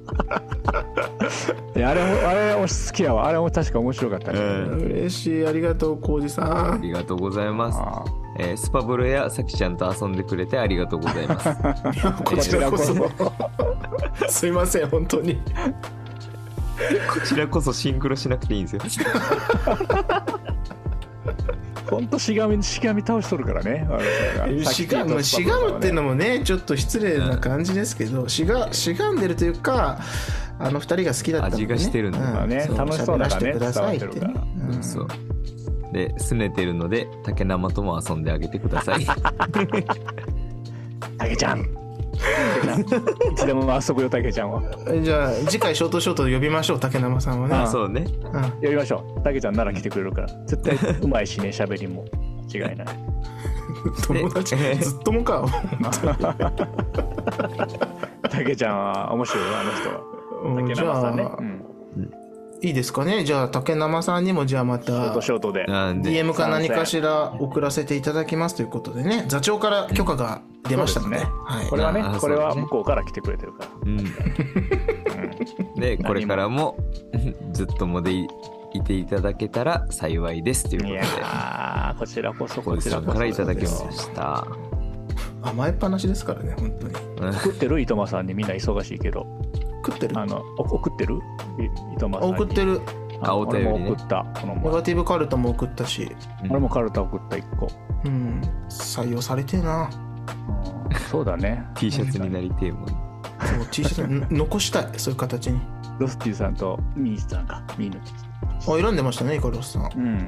[1.76, 3.28] いやあれもあれも好きやわ。
[3.28, 4.82] あれも確か面白かったね、うん。
[4.92, 5.48] 嬉しい。
[5.48, 6.74] ありがとう浩二さん。
[6.74, 8.04] ありがとうございます、あ
[8.40, 11.50] えースパブロやさきちゃんと遊んでくれてありがとうございます。
[12.26, 12.94] こちらこそ。
[14.30, 15.40] すいません本当に
[17.12, 18.82] こちらこそシンクロしなくていいんですよ。
[21.90, 23.88] ほんとしがみしがみ倒しとるからね。
[24.42, 30.00] あのしがむしがむっていうのもねちょっと失礼な感じですけどしがしがんでるというか
[30.60, 32.12] あの二人が好きだったね、味がしてるん。
[32.12, 32.78] だまあねそう。
[32.78, 34.08] 楽しそうだからね喋らせてくださいって。
[34.08, 34.76] 伝わってるから。
[34.76, 34.84] うん。
[34.84, 35.08] そう。
[35.94, 39.06] で、拗ねてるので、竹生とも遊んであげてください。
[41.18, 41.87] たけちゃん
[43.32, 44.62] いつでも遊ぶよたけちゃんは。
[45.02, 47.56] じゃあ次回ショートショートで呼びましょう竹生さんはね。
[47.56, 48.06] あそうね。
[48.34, 48.42] うん。
[48.62, 49.22] やりましょう。
[49.22, 50.28] たけちゃんなら来てくれるから。
[50.46, 52.06] 絶対うまいしね喋りも。
[52.54, 52.76] 違いない。
[54.08, 54.56] 友達？
[54.56, 55.46] でずっともか。
[58.30, 60.02] たけちゃんは面白いよあの人は。
[60.44, 61.24] うんじ竹生さんね。
[61.24, 61.64] ゃあうん
[62.62, 63.24] いいですかね？
[63.24, 65.66] じゃあ竹生さんにもじゃあまショーたトショートで。
[65.66, 71.20] DM か何かしら送らせていただきますということでね座長から許可が出ましたので。
[71.20, 71.38] そうですね。
[71.46, 71.68] はい。
[71.68, 73.70] これはねこれは向こうから来てくれてるから。
[73.86, 73.98] うん。
[75.80, 76.78] で、これからも
[77.54, 78.28] ずっともでい
[78.74, 80.94] いていただけたら幸いですということで。
[80.94, 84.48] いや、ーこちらこそ小こちらからいただきました。
[85.44, 87.36] 甘えっぱなしですからね本当に。
[87.36, 88.34] 送ってる糸間さんに。
[88.34, 89.26] みんな忙しいけど
[89.88, 90.20] 食ってる？
[90.20, 91.16] あのお送ってる？
[91.16, 91.66] い
[91.96, 92.36] 糸間さんに。
[92.36, 92.82] 送ってる。
[93.22, 93.72] あお便りね。
[93.74, 94.26] 俺も送った。
[94.40, 94.64] この前。
[94.66, 96.16] ネガティブカルタも送ったし。
[96.50, 97.68] 俺もカルタ送った1個、
[98.06, 98.42] うん。
[98.70, 99.90] 採用されてえな。
[100.92, 101.00] うん。
[101.10, 101.66] そうだね。
[101.76, 102.88] T シャツになりてえもん。
[102.88, 102.96] そう
[103.72, 105.60] T シャツん残したいそういう形に。
[106.00, 107.64] ロスティさんとミーさんか。
[107.78, 108.02] ミーヌ
[108.60, 109.92] あ選んでましたねイカロスさん。
[109.96, 110.28] うん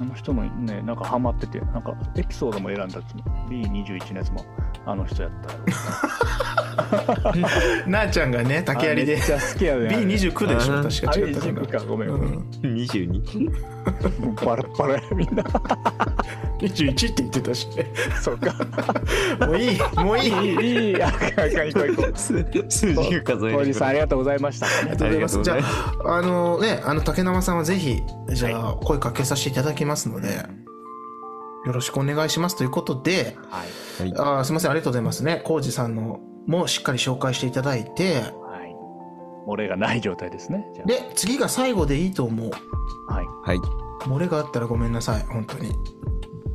[0.00, 4.44] あの人もねなんかハマっててなんかエピソードも選んだっつも B21 のやつも
[4.86, 5.58] あの人やったよ。
[7.86, 9.14] なあちゃんがね竹槍で。
[9.14, 13.77] あめっちゃ好きやね B29 でしょあ確か違ったかあな B29 かごめんごめん、うん、22?
[14.20, 15.42] もうバラッバラやみんな
[16.60, 17.86] 21って言ってたしね
[18.22, 18.54] そうか
[19.46, 22.18] もういいもういいいいいいあかんあかん行こう行こう
[22.70, 24.66] 数字が数えおじさんあるりがとうございました。
[24.66, 25.42] ありがとうございます。
[25.42, 30.28] じゃああ、あのね、あの竹生さんはぜひ、じゃあ、声かけさせていただきますので、
[31.66, 34.02] よろしくお願いしますということで、はい。
[34.02, 34.14] はい。
[34.16, 35.42] あーすみません、ありがとうございますね。
[35.44, 38.74] コウジさんのもしっかり紹介していただいて、はい。
[39.46, 40.64] 漏れがない状態ですね。
[40.74, 42.50] じゃで、次が最後でいいと思う。
[43.08, 43.14] あ。
[43.14, 43.26] はい。
[43.42, 43.58] はい。
[44.06, 45.72] 漏れがあったらごめんなさい、本当に。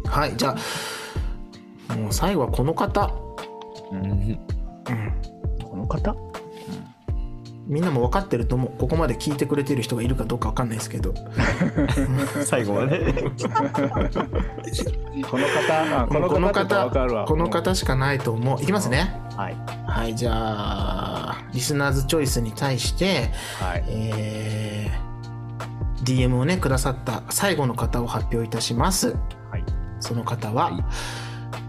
[0.06, 0.56] はい、じゃ
[1.90, 3.12] あ、もう最後はこの方。
[3.92, 4.40] うんうん。
[5.64, 6.16] この方？
[7.66, 8.72] みんなも分かってると思う。
[8.78, 11.14] ここまで聞いてくれてる人がいるかどうか分かんないですけど。
[12.44, 13.14] 最後まで。
[15.30, 17.26] この方、あこのこの方。
[17.26, 18.62] この方しかないと思う。
[18.62, 19.16] いきますね。
[19.38, 19.56] はい。
[19.88, 23.84] はい、じゃあ、リスナーズチョイスに対して、はい。
[23.88, 25.13] えー、
[26.04, 29.16] DM をね、くださった最後の方を発表いたします。
[29.52, 29.64] はい。
[30.00, 30.84] その方は、はい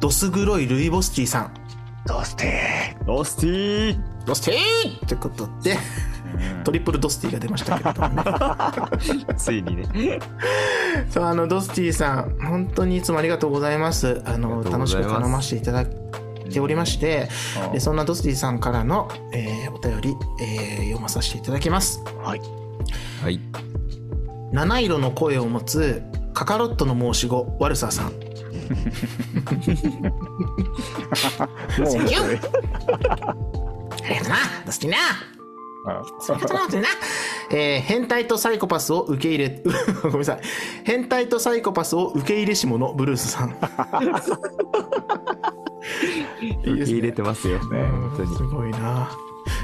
[0.00, 1.54] ドス黒いルイボスティさん。
[2.06, 5.78] どうしてロスティードスティーってことで、
[6.64, 8.24] トリプルドスティが出ましたけれどもね。
[9.38, 10.18] ついにね。
[11.10, 14.22] そう、あの、ドスティさん、本当にいつもありがとうございます。
[14.26, 15.86] あの、楽しくざいます絡ませていただい
[16.50, 17.28] ておりまして、
[17.72, 22.02] でそんなドスティさんからの、えーお便り、えー読まさせていただきます。
[22.22, 22.40] はい。
[23.22, 23.40] はい。
[24.54, 26.00] 七色の声を持つ
[26.32, 28.06] カカロットの申し子ワルサーさん。
[28.06, 28.10] あ
[34.08, 34.96] りがとうなドスティな
[35.86, 36.88] あそういうことなんだよな。
[37.50, 39.62] えー変態とサイコパスを受け入れ、
[40.04, 40.40] ごめんなさい。
[40.84, 43.56] 変態とサイコパスを受け入れし者、ブルースさん。
[46.62, 47.58] 受け入れてますよ。
[47.70, 48.42] ね本当にす。
[48.44, 49.10] ごいな。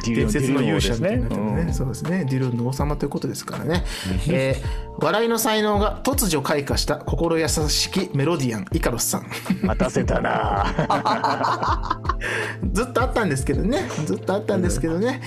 [0.02, 1.62] 伝説の勇者みたいになってるね。
[1.62, 2.24] うんそうですね。
[2.24, 3.84] デュルンの王様ということですからね。
[4.28, 9.26] えー笑いの才能が突如開花した心優しきメロディアン、イカロスさん。
[9.62, 10.66] 待たせたな
[12.72, 13.88] ずっとあったんですけどね。
[14.04, 15.22] ずっとあったんですけどね。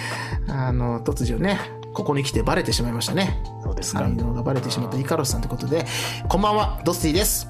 [0.48, 1.60] あの、突如ね、
[1.94, 3.42] ここに来てバレてしまいましたね。
[3.64, 4.14] そうですか才。
[4.14, 5.86] 能がバレてしまったイカロスさんということで、
[6.30, 7.48] こんばんは、ドスティです。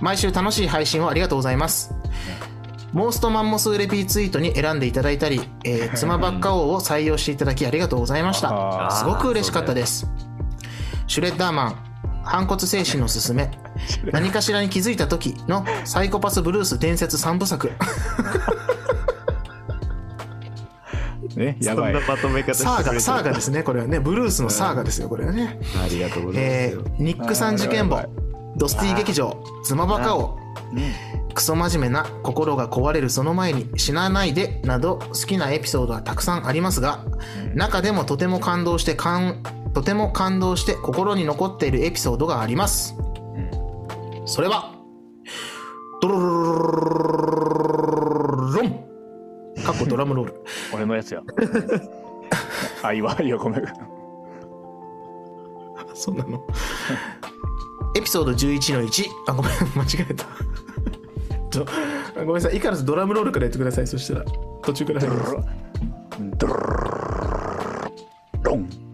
[0.00, 1.92] 毎週楽しい配信をありがとうございます。
[2.92, 8.86] モーストマンモスレピーツイートに選んでいただいたり、えー、妻ばっか王を採用していただきありがとうございました。
[8.86, 10.06] あすごく嬉しかったです。
[11.06, 11.76] シュレッダーマン、
[12.24, 13.50] 反骨精神のすすめ、
[14.12, 17.70] 何かしらに気づいた時のサイコパスブルース伝説3部作、
[21.36, 21.92] ね、やばい。
[21.92, 22.08] そんな。
[22.08, 24.00] まとめ方してサーガ、サーガですね、これはね。
[24.00, 25.60] ブルースのサーガですよ、これはね。
[25.84, 26.88] ありがとうございえます。
[26.88, 26.96] よ。
[26.98, 28.00] ー、ニックさん事件簿
[28.56, 30.38] ドスティ劇場、妻バカ王、
[31.36, 37.04] クソ真面目な心が壊れるその前に死なないでなど好きなエピソードはたくさんありますが、
[37.54, 39.42] 中でもとても感動して感
[39.74, 42.96] とても感動して心に残っているエピソードがあります。
[44.24, 44.74] それは、
[46.00, 48.70] ドロロロロロロン
[49.62, 50.34] かっこドラムロール。
[50.72, 51.22] 俺のやつや。
[52.82, 53.64] あ、いいわ、いいよ、ごめん。
[55.92, 56.42] そうなの。
[57.94, 60.26] エピソード11の1あごめん間違えた
[61.50, 61.66] ちょ
[62.14, 62.56] ごめんなさい。
[62.56, 63.86] イカロスドラムロールからやってください。
[63.86, 64.24] そしたら
[64.62, 65.36] 途中から入ります。
[66.38, 66.52] ドル。
[66.54, 66.58] ル
[68.42, 68.85] ロン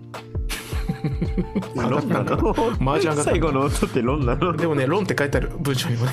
[1.74, 2.34] ロンなんだ
[2.80, 3.22] 麻雀が。
[3.22, 4.56] 最後の音ってロンなの。
[4.56, 6.12] でもねロンって書いてある文章にもね。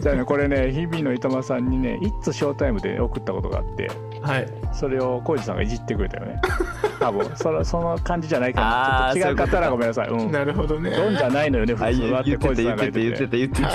[0.00, 3.90] じゃあねこれね日々の糸間さんにね「いつショータイム」で送ったことがあって
[4.22, 4.46] はい。
[4.72, 6.40] それを浩二さんがいじってくれたよね。
[7.00, 7.30] 多分。
[7.34, 9.10] そのその感じじゃないかな。
[9.14, 10.08] ちょっと違うかったらごめんなさい。
[10.08, 10.30] うん。
[10.30, 10.90] なるほどね。
[10.90, 13.68] ロンじゃないのよね普あ通は言って浩二さんがってた言ってた言ってた。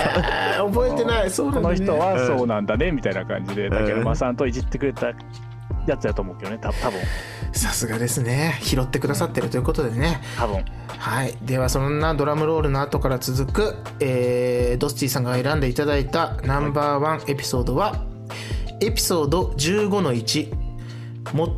[0.64, 1.30] 覚えてない。
[1.30, 5.12] そうなんだ、ね、この人はそうなんだねみたいな感じで竹山さんといじってくれた
[5.90, 7.00] やつやと思うけどねた多分。
[7.52, 8.58] さすがですね。
[8.62, 10.20] 拾ってくださってるということでね。
[10.38, 10.64] 多分。
[10.88, 11.36] はい。
[11.42, 18.04] ではそんなドラムロールの後から続く、えードスティさんが選んでいただいたナンバーワンエピソードは
[18.80, 20.52] エピソード15の1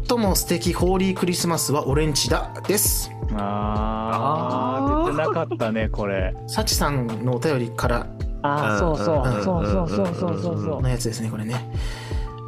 [0.07, 3.11] 最も素敵ホーリークリスマスは俺んちだです。
[3.37, 6.35] あー出てなかったねこれ。
[6.47, 8.07] サチさんのお便りから。
[8.43, 9.45] ああそうそううん。
[9.45, 9.67] そう。
[9.67, 10.83] そうそうそうそうそう。
[10.83, 11.71] のやつですねこれね。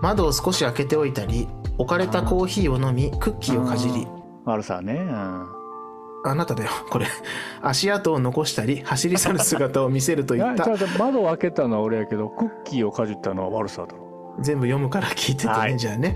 [0.02, 1.46] 窓を少し開けておいたり
[1.80, 4.06] 置かれたコーヒーを飲みクッキーをかじり。
[4.44, 4.92] 悪さね。
[4.92, 5.46] うん。
[6.26, 6.70] あなただよ。
[6.90, 7.06] これ
[7.62, 10.66] 足跡を残したり走り去る姿を見せるといった。
[10.98, 14.10] 窓を開けたのは俺やけどクッキーをかじったのは悪さだろ。
[14.40, 16.14] 全部読むから聞いててね、はいじゃあね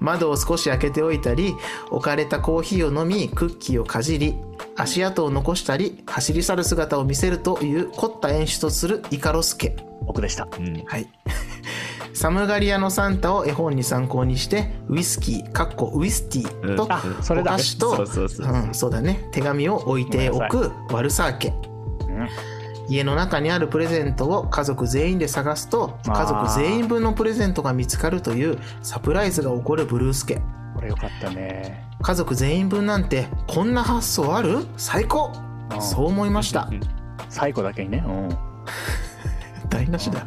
[0.00, 1.54] 窓を少し開けておいたり
[1.90, 4.34] 置かれたコーヒーを飲みクッキーをかじり
[4.76, 9.76] 足跡を残したり走り去る姿を見せるという凝った演出をするイカロスケ。
[10.06, 10.48] 僕でした。
[10.58, 10.82] うん。
[10.86, 11.06] はい
[12.14, 16.86] サムガリアのサンタを絵本に参考にしてウイスキーかっこウイスティーとお
[17.44, 18.06] 菓子と
[18.72, 19.28] そうだね。
[19.32, 22.28] 手紙を置いておくワルサー家うん。
[22.88, 30.42] 家の中にあるプレゼントを家族全員で探すと家族全員分のプレゼントが見つかるというサプライズが起こるブルース家
[30.74, 31.88] これよかったね。
[32.02, 34.66] 家族全員分なんてこんな発想ある？
[34.76, 35.30] 最高。
[35.74, 35.82] うん。
[35.82, 36.68] そう思いました。
[37.28, 38.04] 最後だけにね。
[38.06, 38.28] うん。
[39.70, 40.20] 台無しだ。
[40.20, 40.26] よ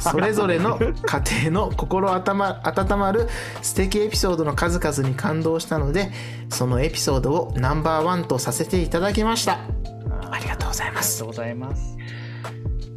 [0.00, 3.28] それぞれの家庭の心温ま温まる
[3.62, 6.10] 素敵エピソードの数々に感動したので
[6.50, 9.58] そのエピソードをナンバーワンとさせていただきました。
[10.30, 11.22] ありがとうございます。
[11.22, 11.96] ありがとうございます。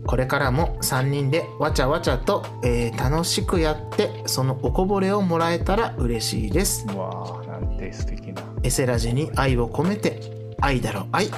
[0.06, 6.86] これからも3人でわちゃわちゃと、えー楽しくやってそのおこぼれをもらえたら嬉しいです。
[6.90, 8.42] うわあなんて素敵な。
[8.64, 10.20] エセラジに愛を込めて
[10.60, 11.30] 愛だろ愛。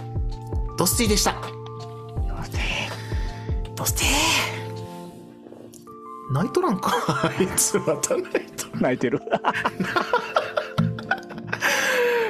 [0.77, 1.35] ドスティでした。
[3.75, 4.52] ドスティ
[6.33, 6.91] 泣いとらんか？
[7.07, 8.65] あ いつまた泣いと。
[8.79, 9.21] 泣いてる。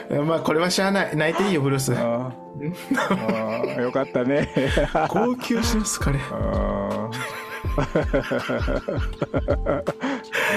[0.10, 1.16] る まあこれはしゃあない。
[1.16, 1.94] 泣いていいよブルース。
[3.82, 4.50] よかったね。
[5.08, 6.20] 号泣します彼。
[6.20, 6.22] い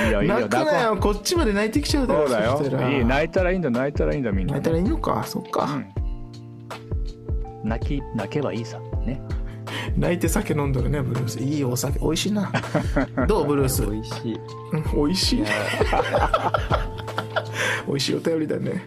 [0.08, 2.98] いよいいよ泣くなこよこっちまで泣いてきちゃうだろそうだよ。
[2.98, 5.22] いい泣いたらいいんだ泣いたらいいんだみんな泣いたらいいのか。
[5.24, 5.86] そっか、うん。
[7.68, 9.20] 泣き泣けばいいさね
[9.96, 11.38] 泣いて酒飲んどるねブルース。
[11.40, 12.50] いいお酒美味しいな。
[13.28, 13.82] どうブルース？
[13.86, 14.34] 美味しい。
[14.72, 15.44] う ん美味しい？
[17.86, 18.82] 美味しいお便りだね。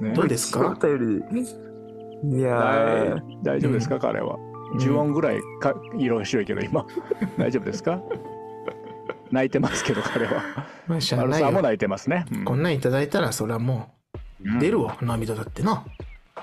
[0.00, 0.12] ね。
[0.14, 0.68] どうですか？
[0.68, 2.38] お便り。
[2.38, 4.36] いや大丈夫ですか、彼は。
[4.80, 6.84] 10音ぐらいか色白いけど今。
[7.38, 8.00] 大丈夫ですか？
[9.30, 10.42] 泣いてますけど彼は。
[10.86, 12.44] まあしゃあなも泣いてますね、うん。
[12.44, 13.94] こんなんいただいたらそれはも
[14.42, 15.84] う出るわ、涙だってな、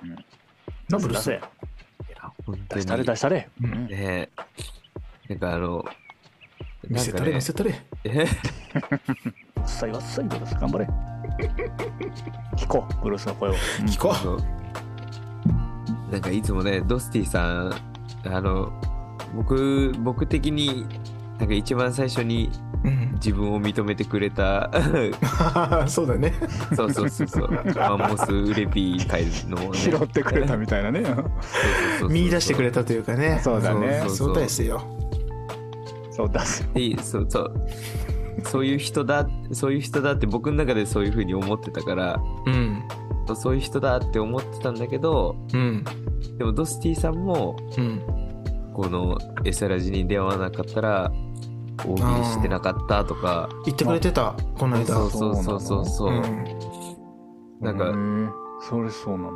[0.04, 0.10] うん。
[0.90, 1.40] なブルース？
[2.46, 3.72] 出せ本当出したれに出したれ、うん。
[3.72, 4.30] うんね
[5.30, 5.86] なんかあの
[6.88, 7.74] 見せたれ見せたれ。
[8.04, 8.10] え？
[8.22, 8.28] うっ
[9.66, 10.88] さいわっさいブルース頑張れ。
[12.56, 13.58] 聞こうブルースの声を、うん。
[13.88, 14.38] 聞こあの
[16.12, 17.74] なんかいつもねドスティさん
[18.26, 18.72] あの
[19.36, 20.86] 僕僕的に
[21.40, 22.52] なんか一番最初に
[22.86, 24.70] う、うん、自分を認めてくれた。
[25.88, 26.34] そうだね。
[26.76, 27.50] そうそうそうそう。
[27.76, 29.78] マンモスウレピー会のね。
[29.78, 31.04] 拾ってくれたみたいなね。
[31.04, 31.30] そうそうそう
[32.02, 32.10] そう。
[32.10, 33.40] 見出してくれたというかね。
[33.44, 34.02] そうだね。
[34.08, 34.82] そうそうですよ
[36.12, 37.54] そう出すよでそうそう。
[38.44, 42.22] そういう人だそういう人だって僕の中でそういうふうに思ってたから。
[42.46, 42.84] うん。
[43.36, 45.84] そういう人だって思ってたんだけどうん。
[46.38, 48.02] でもドスティさんもうん。
[48.76, 51.12] このエサラジに出会わなかったら
[51.78, 53.50] 大喜利してなかったとか。
[53.66, 54.36] 言ってくれてた？
[54.58, 54.86] この間。
[54.86, 56.46] そうそうそうそうそう、うん。
[57.62, 58.32] なんか、うん。
[58.68, 59.34] それそうなの、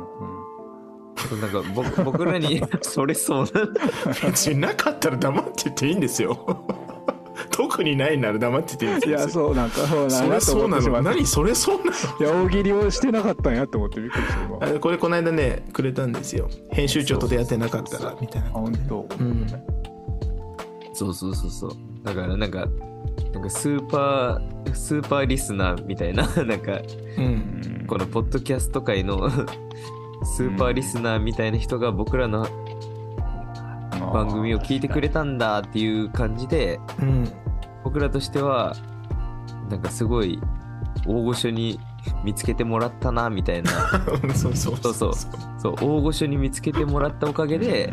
[1.40, 3.50] なんか僕僕らに それそうな
[4.24, 6.64] 別になかったら黙って言っていいんですよ。
[7.52, 9.18] 特にないなら黙ってていいうん、いんですよ。
[9.20, 11.02] やそうなんかそうなんそやとれそうなの。
[11.02, 11.90] 何それそうなの？
[11.92, 14.28] いや大喜利をしてなかったんやと思ってびっくりし
[14.72, 16.48] たこれこの間ねくれたんですよ。
[16.70, 18.50] 編集長と出会ってなかったらみたいな。
[18.50, 19.46] 本当、うん。
[20.92, 21.70] そうそうそうそう
[22.02, 22.66] だからなんか
[23.32, 26.80] なんかスーパースーパーリスナーみたいな なんか
[27.18, 27.84] うん。
[27.86, 29.28] このポッドキャスト界の
[30.22, 32.46] スーパーリスナーみたいな人が僕らの
[34.12, 37.24] 番組を聞いてくれたんだっていう感じでうん。
[37.84, 38.74] 僕らとしては
[39.68, 40.40] なんかすごい
[41.06, 41.80] 大御所に
[42.24, 43.70] 見つけてもらったなみたいな。
[44.34, 45.12] そうそうそうそう。
[45.58, 47.92] そう大御所に見つけてもらったおかげで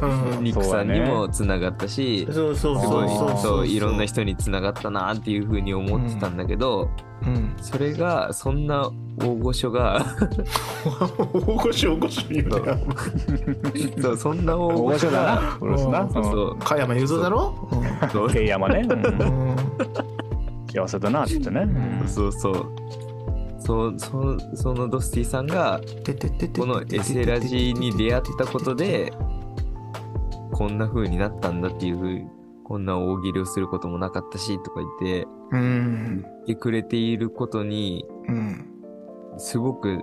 [0.00, 0.44] うん。
[0.44, 3.38] ニックさんにもつながったし、そうそうすごいそうそう。
[3.38, 6.88] そういろんな人につながったなっていうふうに思ってたんだけど、
[7.26, 7.52] うん。
[7.60, 8.90] それがそんな
[9.20, 10.04] 大御所が
[11.28, 12.78] 大御所大御所言うね
[14.00, 14.16] そう。
[14.16, 16.08] そんな大大御所だな。
[16.12, 16.56] そうそう。
[16.60, 17.54] 加山雄三だろ？
[18.12, 18.30] そう。
[18.30, 18.92] ケイヤマね、うん。
[18.92, 18.96] う。
[19.52, 19.56] ん。
[20.72, 21.62] 幸せだなって言ってね、
[22.02, 22.08] うん。
[22.08, 22.66] そうそう
[23.58, 25.80] そうそそのドスティさんが
[26.56, 29.12] このエセラジに出会ったことで
[30.52, 32.24] こんな風になったんだっていう風
[32.64, 34.86] こんな大喜利をすることもなかったしとか言
[35.20, 38.64] ってうん言ってくれていることにうん
[39.38, 40.02] すごく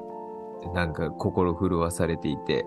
[0.74, 2.66] なんか心震わされていて。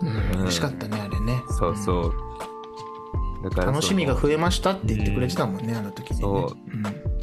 [0.00, 0.40] うん。
[0.40, 1.42] 嬉しかったねあれね。
[1.58, 2.12] そうそう。
[3.44, 6.22] だから楽しみが増えましたって言ってくれてたもんねあの時にね。
[6.22, 7.13] そう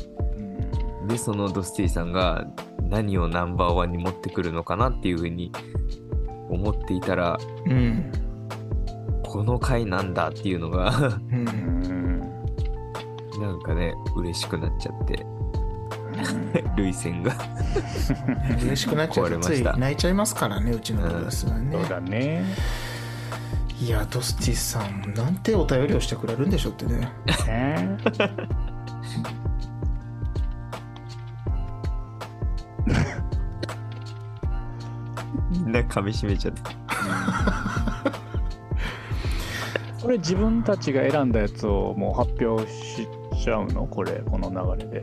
[1.11, 2.47] でそのドスティさんが
[2.83, 5.51] 何をナンバーワンに持ってくるのかなっていう風に
[6.49, 7.71] 思っていたらうん。
[7.71, 8.11] うん
[9.23, 11.47] この回なんだっていうのがうん。
[11.47, 12.19] うん
[13.39, 15.25] なんかね嬉しくなっちゃって。
[16.75, 17.33] 涙腺が。
[18.61, 19.77] 嬉しくなっちゃってつい壊れました。
[19.77, 21.71] 泣いちゃいますからねうちのブルースはね。
[21.71, 22.43] そうだね。
[23.81, 27.09] いやドスティさんなんてお便りをしてくれるんでしょうってね。
[27.47, 27.97] え
[35.71, 36.61] んな噛み締めちゃって
[40.01, 43.07] これ自分たちが選んだやつをもう発表し
[43.43, 43.85] ちゃうの？
[43.87, 45.01] これこの流れで、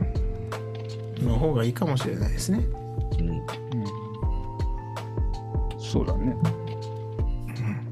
[1.23, 2.59] の方がいいかもしれないですね。
[3.17, 3.41] うん。
[5.79, 6.35] そうだね。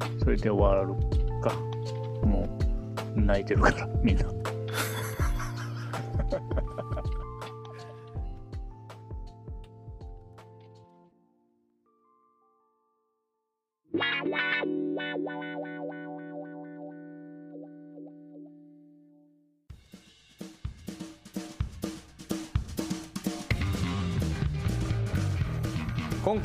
[0.10, 0.20] うん。
[0.20, 0.94] それで終わる
[1.42, 1.54] か。
[2.26, 2.48] も
[3.16, 4.26] う泣いてるからみんな